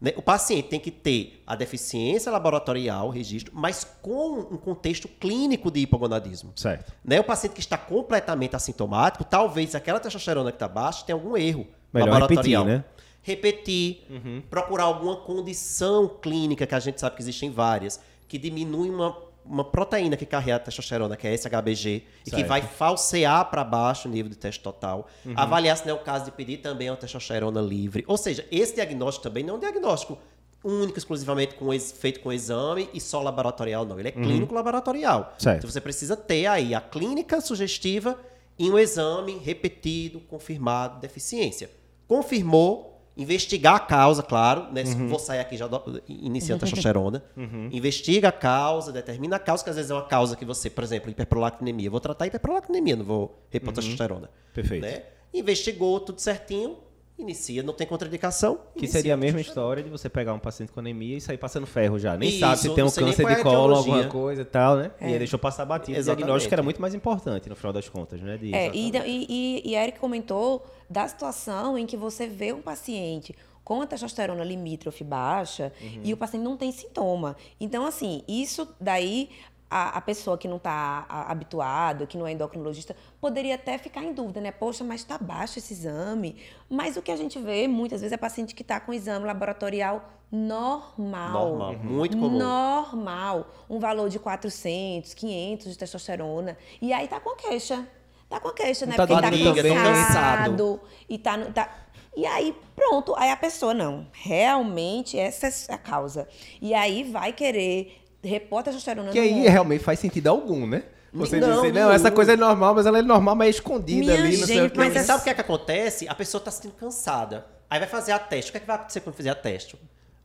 [0.00, 0.12] Né?
[0.16, 5.80] O paciente tem que ter a deficiência laboratorial, registro, mas com um contexto clínico de
[5.80, 6.52] hipogonadismo.
[6.56, 6.92] Certo.
[7.04, 7.18] Né?
[7.20, 11.66] O paciente que está completamente assintomático, talvez aquela testosterona que está baixa tenha algum erro
[11.92, 12.64] Melhor laboratorial.
[12.64, 12.84] repetir, né?
[13.22, 14.42] Repetir, Uhum.
[14.48, 19.16] procurar alguma condição clínica, que a gente sabe que existem várias, que diminui uma,
[19.48, 22.42] uma proteína que carrega a testosterona, que é SHBG, e que Certo.
[22.42, 22.48] Uhum.
[22.48, 25.08] vai falsear para baixo o nível de teste total.
[25.34, 28.04] Avaliar se não é o caso de pedir também uma testosterona livre.
[28.06, 30.18] Ou seja, esse diagnóstico também não é um diagnóstico
[30.64, 33.98] único, exclusivamente com feito com exame e só laboratorial, não.
[33.98, 35.20] Ele é clínico laboratorial.
[35.20, 35.40] Uhum.
[35.40, 35.58] Certo.
[35.58, 38.18] Então você precisa ter aí a clínica sugestiva
[38.58, 41.70] e um exame repetido, confirmado, deficiência.
[42.08, 44.84] Confirmou, investigar a causa, claro, né?
[44.84, 47.24] Se Vou sair aqui já do, iniciando a testosterona.
[47.72, 50.84] Investiga a causa, determina a causa, que às vezes é uma causa que você, por
[50.84, 51.90] exemplo, hiperprolactinemia.
[51.90, 54.28] Vou tratar hiperprolactinemia, não vou repor testosterona.
[54.52, 54.82] Perfeito.
[54.82, 55.02] Né?
[55.32, 56.76] Investigou tudo certinho,
[57.18, 58.56] inicia, não tem contraindicação.
[58.74, 61.38] Que inicia seria a mesma história de você pegar um paciente com anemia e sair
[61.38, 62.16] passando ferro já.
[62.16, 64.76] Nem Isso, sabe se tem um câncer é de a colo, alguma coisa e tal,
[64.76, 64.90] né?
[65.00, 65.10] É.
[65.10, 65.96] E aí deixou passar batido.
[65.96, 66.18] O Exatamente.
[66.18, 68.36] diagnóstico era muito mais importante, no final das contas, né?
[68.36, 72.60] De- É, e, e, e, e Eric comentou da situação em que você vê um
[72.62, 75.72] paciente com a testosterona limítrofe baixa
[76.04, 77.36] e o paciente não tem sintoma.
[77.60, 79.28] Então, assim, isso daí
[79.76, 84.12] a, a pessoa que não está habituada, que não é endocrinologista, poderia até ficar em
[84.14, 84.50] dúvida, né?
[84.50, 86.36] Poxa, mas está baixo esse exame.
[86.68, 90.10] Mas o que a gente vê muitas vezes é paciente que está com exame laboratorial
[90.32, 91.32] normal.
[91.32, 92.38] Normal, muito comum.
[92.38, 93.48] Normal.
[93.68, 96.56] Um valor de 400, 500 de testosterona.
[96.80, 97.86] E aí tá com a queixa.
[98.30, 98.96] Tá com a queixa, né?
[98.96, 100.80] tá Porque tá dando liga, tô cansado.
[101.08, 101.70] E tá, tá...
[102.16, 103.14] E aí, pronto.
[103.16, 104.06] Aí a pessoa, não.
[104.10, 106.26] Realmente, essa é a causa.
[106.62, 110.82] E aí vai querer repor a testosterona Que aí realmente faz sentido algum, né?
[111.12, 114.00] Você Não, dizer, não, essa coisa é normal, mas ela é normal, mas é escondida
[114.00, 114.78] Minha ali, não sei o gente, quê.
[114.78, 116.06] mas é- sabe o que é que acontece?
[116.08, 117.46] A pessoa está se sentindo cansada.
[117.70, 118.50] Aí vai fazer a teste.
[118.50, 119.78] O que é que vai acontecer quando fizer a teste?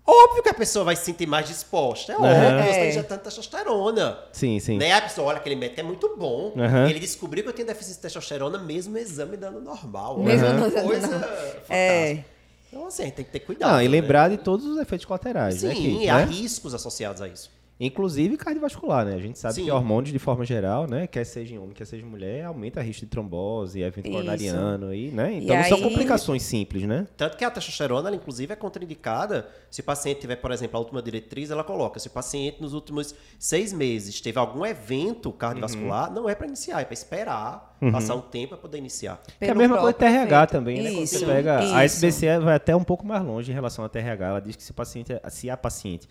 [0.05, 2.11] Óbvio que a pessoa vai se sentir mais disposta.
[2.11, 2.63] É óbvio, Aham.
[2.63, 2.89] você está É.
[2.89, 4.19] injetando testosterona.
[4.33, 4.77] Sim, sim.
[4.77, 4.91] Né?
[4.93, 6.53] A pessoa, olha, aquele médico é muito bom.
[6.57, 6.89] Aham.
[6.89, 10.19] Ele descobriu que eu tinha deficiência de testosterona, mesmo exame dando normal.
[10.19, 11.63] Mesmo que exame coisa dando- fantástica.
[11.73, 12.23] É.
[12.67, 13.71] Então, assim, a gente tem que ter cuidado.
[13.71, 13.89] Não, e né?
[13.91, 15.73] lembrar de todos os efeitos colaterais, né?
[15.75, 16.25] Sim, que, há né?
[16.25, 17.49] riscos associados a isso.
[17.83, 19.15] Inclusive cardiovascular, né?
[19.15, 19.63] A gente sabe Sim.
[19.65, 21.07] que hormônios, de forma geral, né?
[21.07, 24.13] Quer seja em homem, quer seja em mulher, aumenta o risco de trombose, evento Isso.
[24.15, 25.33] coronariano, e, né?
[25.33, 27.07] E Então não são aí- complicações simples, né?
[27.17, 30.79] Tanto que a testosterona, ela, inclusive, é contraindicada se o paciente tiver, por exemplo, a
[30.79, 36.09] última diretriz, ela coloca, se o paciente nos últimos seis meses teve algum evento cardiovascular,
[36.09, 36.15] Uhum.
[36.15, 39.19] não é para iniciar, é para esperar passar um tempo para poder iniciar.
[39.39, 40.51] Que é a mesma coisa do TRH efeito.
[40.51, 40.91] também, né?
[40.91, 41.57] Quando Isso, você pega.
[41.57, 41.95] A isso.
[42.05, 44.27] SBC vai até um pouco mais longe em relação à TRH.
[44.27, 46.07] Ela diz que se, o paciente, se a paciente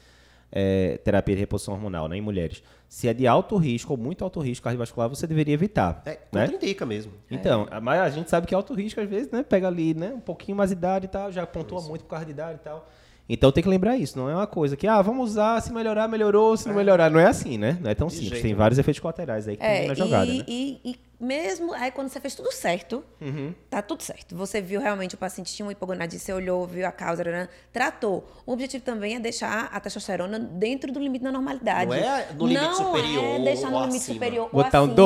[0.53, 4.25] é, terapia de reposição hormonal né, em mulheres, se é de alto risco ou muito
[4.25, 6.03] alto risco cardiovascular, você deveria evitar.
[6.05, 6.17] É, né?
[6.31, 7.13] contraindica mesmo.
[7.31, 9.43] Então, mas a gente sabe que alto risco, às vezes, né?
[9.43, 10.13] Pega ali, né?
[10.15, 12.65] Um pouquinho mais de idade e tal, já pontua muito por causa de idade e
[12.65, 12.89] tal.
[13.33, 16.09] Então tem que lembrar isso, não é uma coisa que, ah, vamos usar, se melhorar,
[16.09, 17.09] melhorou, se não melhorar.
[17.09, 17.79] Não é assim, né?
[17.81, 18.31] Não é tão De simples.
[18.31, 20.45] jeito Tem vários efeitos colaterais aí que tem É, na e, jogada, né?
[20.49, 23.53] e, e mesmo aí quando você fez tudo certo, Uhum.
[23.69, 24.35] tá tudo certo.
[24.37, 28.27] Você viu realmente o paciente tinha uma hipogonadismo, você olhou, viu a causa, né, tratou.
[28.47, 31.91] O objetivo também é deixar a testosterona dentro do limite da normalidade.
[31.91, 34.15] Não é no limite Não superior é deixar no limite acima.
[34.15, 34.95] superior Botar ou um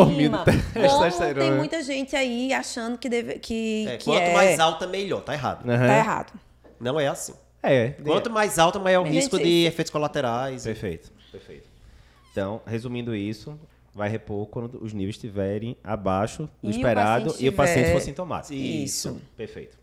[0.44, 1.34] Como testosterona.
[1.40, 5.20] tem muita gente aí achando que deve que, É, que quanto é, mais alta, melhor.
[5.22, 5.68] Tá errado.
[5.68, 5.86] Aham.
[5.86, 6.32] tá errado.
[6.78, 7.34] Não é assim.
[7.62, 10.64] É, Quanto mais alta, maior o Gente, risco de efeitos colaterais.
[10.64, 11.66] Perfeito, perfeito.
[12.30, 13.58] Então, resumindo isso,
[13.94, 17.92] vai repor quando os níveis estiverem abaixo do E o esperado paciente e o paciente
[17.92, 18.54] for sintomático.
[18.54, 19.20] Isso.
[19.36, 19.78] Perfeito.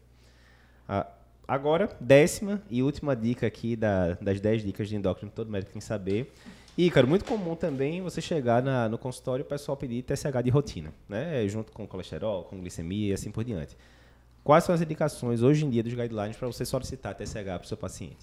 [0.87, 1.07] Ah,
[1.47, 5.71] agora, décima e última dica aqui da- das 10 dicas de endócrino que todo médico
[5.71, 6.31] tem que saber.
[6.77, 10.49] Ícaro, muito comum também você chegar na- no consultório e o pessoal pedir TSH de
[10.49, 11.47] rotina, né?
[11.47, 13.77] Junto com colesterol, com glicemia e assim por diante.
[14.43, 17.67] Quais são as indicações hoje em dia dos guidelines para você solicitar TSH para o
[17.67, 18.17] seu paciente?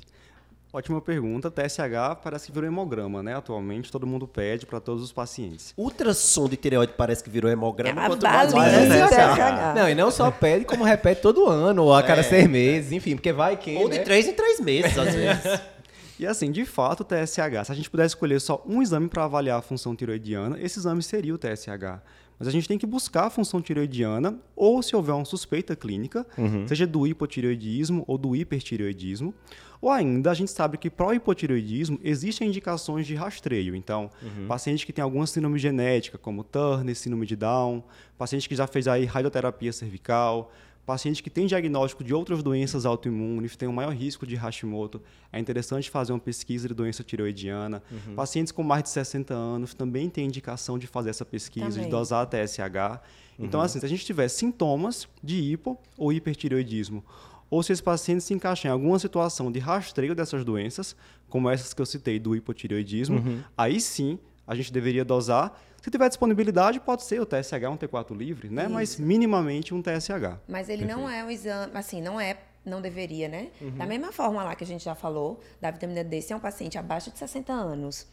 [0.70, 1.50] Ótima pergunta.
[1.50, 3.34] TSH parece que virou hemograma, né?
[3.34, 5.72] Atualmente todo mundo pede para todos os pacientes.
[5.78, 8.04] Ultrassom de tireoide parece que virou hemograma.
[8.04, 9.74] É quanto mais é do TSH.
[9.74, 12.24] Não, e não só pede, como repete todo ano, ou a cada É.
[12.24, 13.76] seis meses, enfim, porque vai que.
[13.76, 14.04] Ou de né?
[14.04, 15.60] três em três meses, às vezes.
[16.20, 19.22] E assim, de fato, o TSH, se a gente pudesse escolher só um exame para
[19.22, 22.00] avaliar a função tiroidiana, esse exame seria o TSH.
[22.38, 26.24] Mas a gente tem que buscar a função tireoidiana, ou se houver uma suspeita clínica,
[26.66, 29.34] seja do hipotireoidismo ou do hipertireoidismo,
[29.80, 33.74] ou ainda a gente sabe que para o hipotireoidismo existem indicações de rastreio.
[33.74, 34.10] Então,
[34.46, 37.82] paciente que tem alguma síndrome genética, como Turner, síndrome de Down,
[38.16, 40.52] paciente que já fez aí radioterapia cervical,
[40.88, 45.38] paciente que tem diagnóstico de outras doenças autoimunes, tem um maior risco de Hashimoto, é
[45.38, 47.82] interessante fazer uma pesquisa de doença tireoidiana.
[47.92, 48.14] Uhum.
[48.14, 51.84] Pacientes com mais de 60 anos também têm indicação de fazer essa pesquisa, Também.
[51.84, 53.00] de dosar a TSH.
[53.38, 57.04] Então, assim, se a gente tiver sintomas de hipo ou hipertireoidismo,
[57.50, 60.96] ou se esse paciente se encaixar em alguma situação de rastreio dessas doenças,
[61.28, 63.40] como essas que eu citei do hipotireoidismo, Uhum.
[63.58, 64.18] aí sim
[64.48, 65.60] a gente deveria dosar.
[65.82, 68.66] Se tiver disponibilidade, pode ser o TSH, um T4 livre, né?
[68.66, 70.40] Mas minimamente um TSH.
[70.48, 73.48] Mas ele não é um exame, assim, não é, não deveria, né?
[73.60, 73.76] Uhum.
[73.76, 76.40] Da mesma forma lá que a gente já falou, da vitamina D, se é um
[76.40, 78.06] paciente abaixo de 60 anos,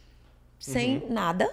[0.59, 1.51] sem nada, não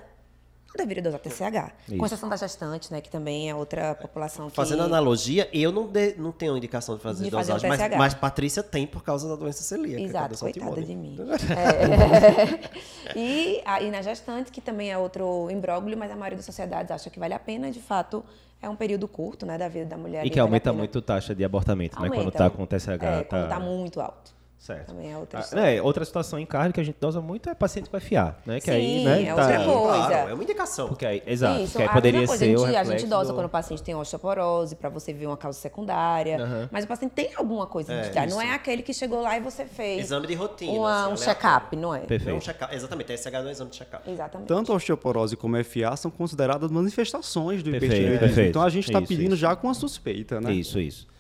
[0.79, 1.73] deveria dosar TSH.
[1.89, 1.99] Isso.
[1.99, 3.01] Com exceção da gestante, né?
[3.01, 4.57] Que também é outra população que...
[4.57, 8.15] Fazendo analogia, eu não, de- não tenho indicação de fazer De fazer dosagem, mas, mas
[8.15, 10.01] Patrícia tem por causa da doença celíaca.
[10.01, 11.17] é Exato, coitada de mim.
[11.51, 13.17] É.
[13.19, 17.11] e, aí na gestante, que também é outro imbróglio, mas a maioria das sociedades acha
[17.11, 18.25] que vale a pena, de fato,
[18.61, 20.25] é um período curto, né, da vida da mulher.
[20.25, 22.09] E que aumenta muito a taxa de abortamento, né?
[22.09, 22.39] Quando Aumenta.
[22.39, 22.89] tá com o TSH.
[22.89, 23.25] É, tá...
[23.25, 24.42] quando tá muito alto.
[24.63, 24.87] Certo.
[24.95, 25.65] Também é outra Ah, história.
[25.65, 28.61] né, outra situação em carne que a gente dosa muito é paciente com FA, né?
[28.61, 30.07] Que Sim, aí, né, é tá- outra coisa.
[30.07, 30.87] Claro, é uma indicação.
[30.89, 32.93] Porque aí, exato, Isso, porque aí a poderia coisa, ser a o gente, a reflexo
[32.93, 36.41] gente dosa do- quando o paciente tem osteoporose, para você ver uma causa secundária.
[36.41, 36.69] Aham.
[36.71, 38.31] Mas o paciente tem alguma coisa identitária.
[38.33, 40.71] Não é aquele que chegou lá e você fez Exame de rotina.
[40.79, 41.97] uma- assim, um check-up, não é?
[41.97, 42.45] Não é um Perfeito.
[42.45, 42.73] check-up.
[42.73, 44.09] Exatamente, TSH não é exame de check-up.
[44.09, 44.47] Exatamente.
[44.47, 48.21] Tanto a osteoporose como a FA são consideradas manifestações do hipertireoidismo.
[48.21, 48.49] perfeito.
[48.51, 49.37] Então a gente está pedindo isso.
[49.43, 50.53] já com a suspeita, né?
[50.53, 51.11] Isso, isso.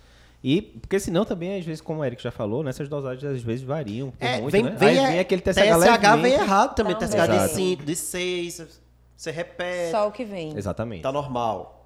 [0.44, 3.42] E, porque senão também, às vezes, como o Eric já falou, né, essas dosagens às
[3.42, 4.70] vezes variam por É, muito, vem, né?
[4.76, 6.94] vem, Aí vem aquele TSH, TSH vem errado também.
[6.94, 7.08] Também.
[7.08, 7.54] TSH de Exato.
[7.54, 8.80] 5, de 6,
[9.16, 9.90] você repete.
[9.92, 10.56] Só o que vem.
[10.56, 11.02] Exatamente.
[11.02, 11.78] Tá normal.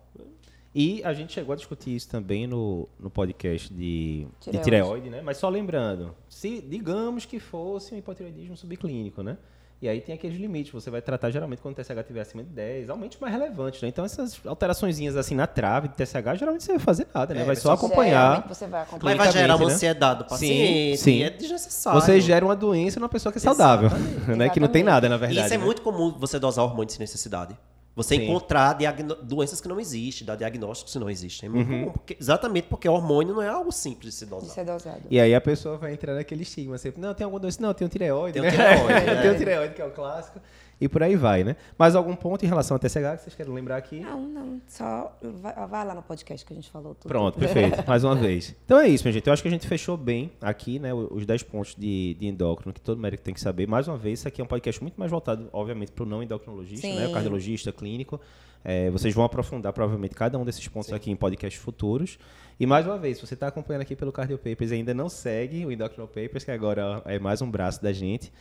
[0.74, 4.64] E a gente chegou a discutir isso também no, no podcast de de Tireoide.
[4.64, 5.22] tireoide, né?
[5.22, 9.38] Mas só lembrando, se digamos que fosse um hipotireoidismo subclínico, né?
[9.80, 12.48] E aí tem aqueles limites, você vai tratar geralmente quando o TSH estiver acima de
[12.48, 13.88] 10, aumentos mais relevantes, né?
[13.88, 17.42] Então essas alteraçõezinhas assim na trave de TSH, geralmente você não vai fazer nada, né?
[17.42, 18.46] É, vai só acompanhar.
[18.48, 19.16] Você vai Mas acompanhar.
[19.18, 19.72] vai gerar uma né?
[19.74, 20.96] ansiedade do paciente.
[20.96, 21.22] sim.
[21.22, 22.00] É desnecessário.
[22.00, 23.90] Você gera uma doença numa pessoa que é saudável,
[24.34, 24.48] né?
[24.48, 24.84] Que não tem Exatamente.
[24.84, 25.46] nada, na E verdade.
[25.46, 25.64] isso é né?
[25.64, 27.54] muito comum você dosar hormônio sem necessidade.
[27.96, 28.24] Você Sim.
[28.24, 28.76] encontrar
[29.22, 31.48] doenças que não existem, dar diagnósticos que não existem.
[31.48, 31.80] É muito Uhum.
[31.80, 31.92] comum.
[31.92, 34.50] porque- exatamente porque hormônio não é algo simples de se dosar.
[34.50, 35.00] Isso é dosado.
[35.10, 37.60] E aí a pessoa vai entrar naquele estigma, sempre, não, tem alguma doença?
[37.62, 38.50] Não, tem um tireoide, Tem um né?
[38.50, 38.86] tireoide,
[39.22, 39.38] tem um é.
[39.38, 40.38] tireoide, que é o clássico.
[40.78, 41.56] E por aí vai, né?
[41.78, 44.00] Mais algum ponto em relação ao TSH que vocês querem lembrar aqui?
[44.00, 44.60] Não, não.
[44.66, 47.08] Só vai, vai lá no podcast que a gente falou tudo.
[47.08, 47.82] Pronto, perfeito.
[47.86, 48.54] Mais uma vez.
[48.64, 49.26] Então é isso, minha gente.
[49.26, 50.92] Eu acho que a gente fechou bem aqui, né?
[50.92, 53.66] Os 10 pontos de, de endócrino que todo médico tem que saber.
[53.66, 56.22] Mais uma vez, isso aqui é um podcast muito mais voltado, obviamente, para o não
[56.22, 57.06] endocrinologista, né?
[57.06, 57.10] Sim.
[57.10, 58.20] O cardiologista, clínico.
[58.62, 62.18] É, vocês vão aprofundar, provavelmente, cada um desses pontos aqui em podcasts futuros.
[62.58, 65.08] E mais uma vez, se você está acompanhando aqui pelo Cardio Papers e ainda não
[65.08, 68.32] segue o Endocrino Papers, que agora é mais um braço da gente,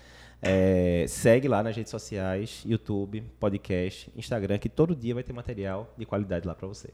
[0.41, 5.93] é, segue lá nas redes sociais, YouTube, podcast, Instagram, que todo dia vai ter material
[5.97, 6.89] de qualidade lá para você.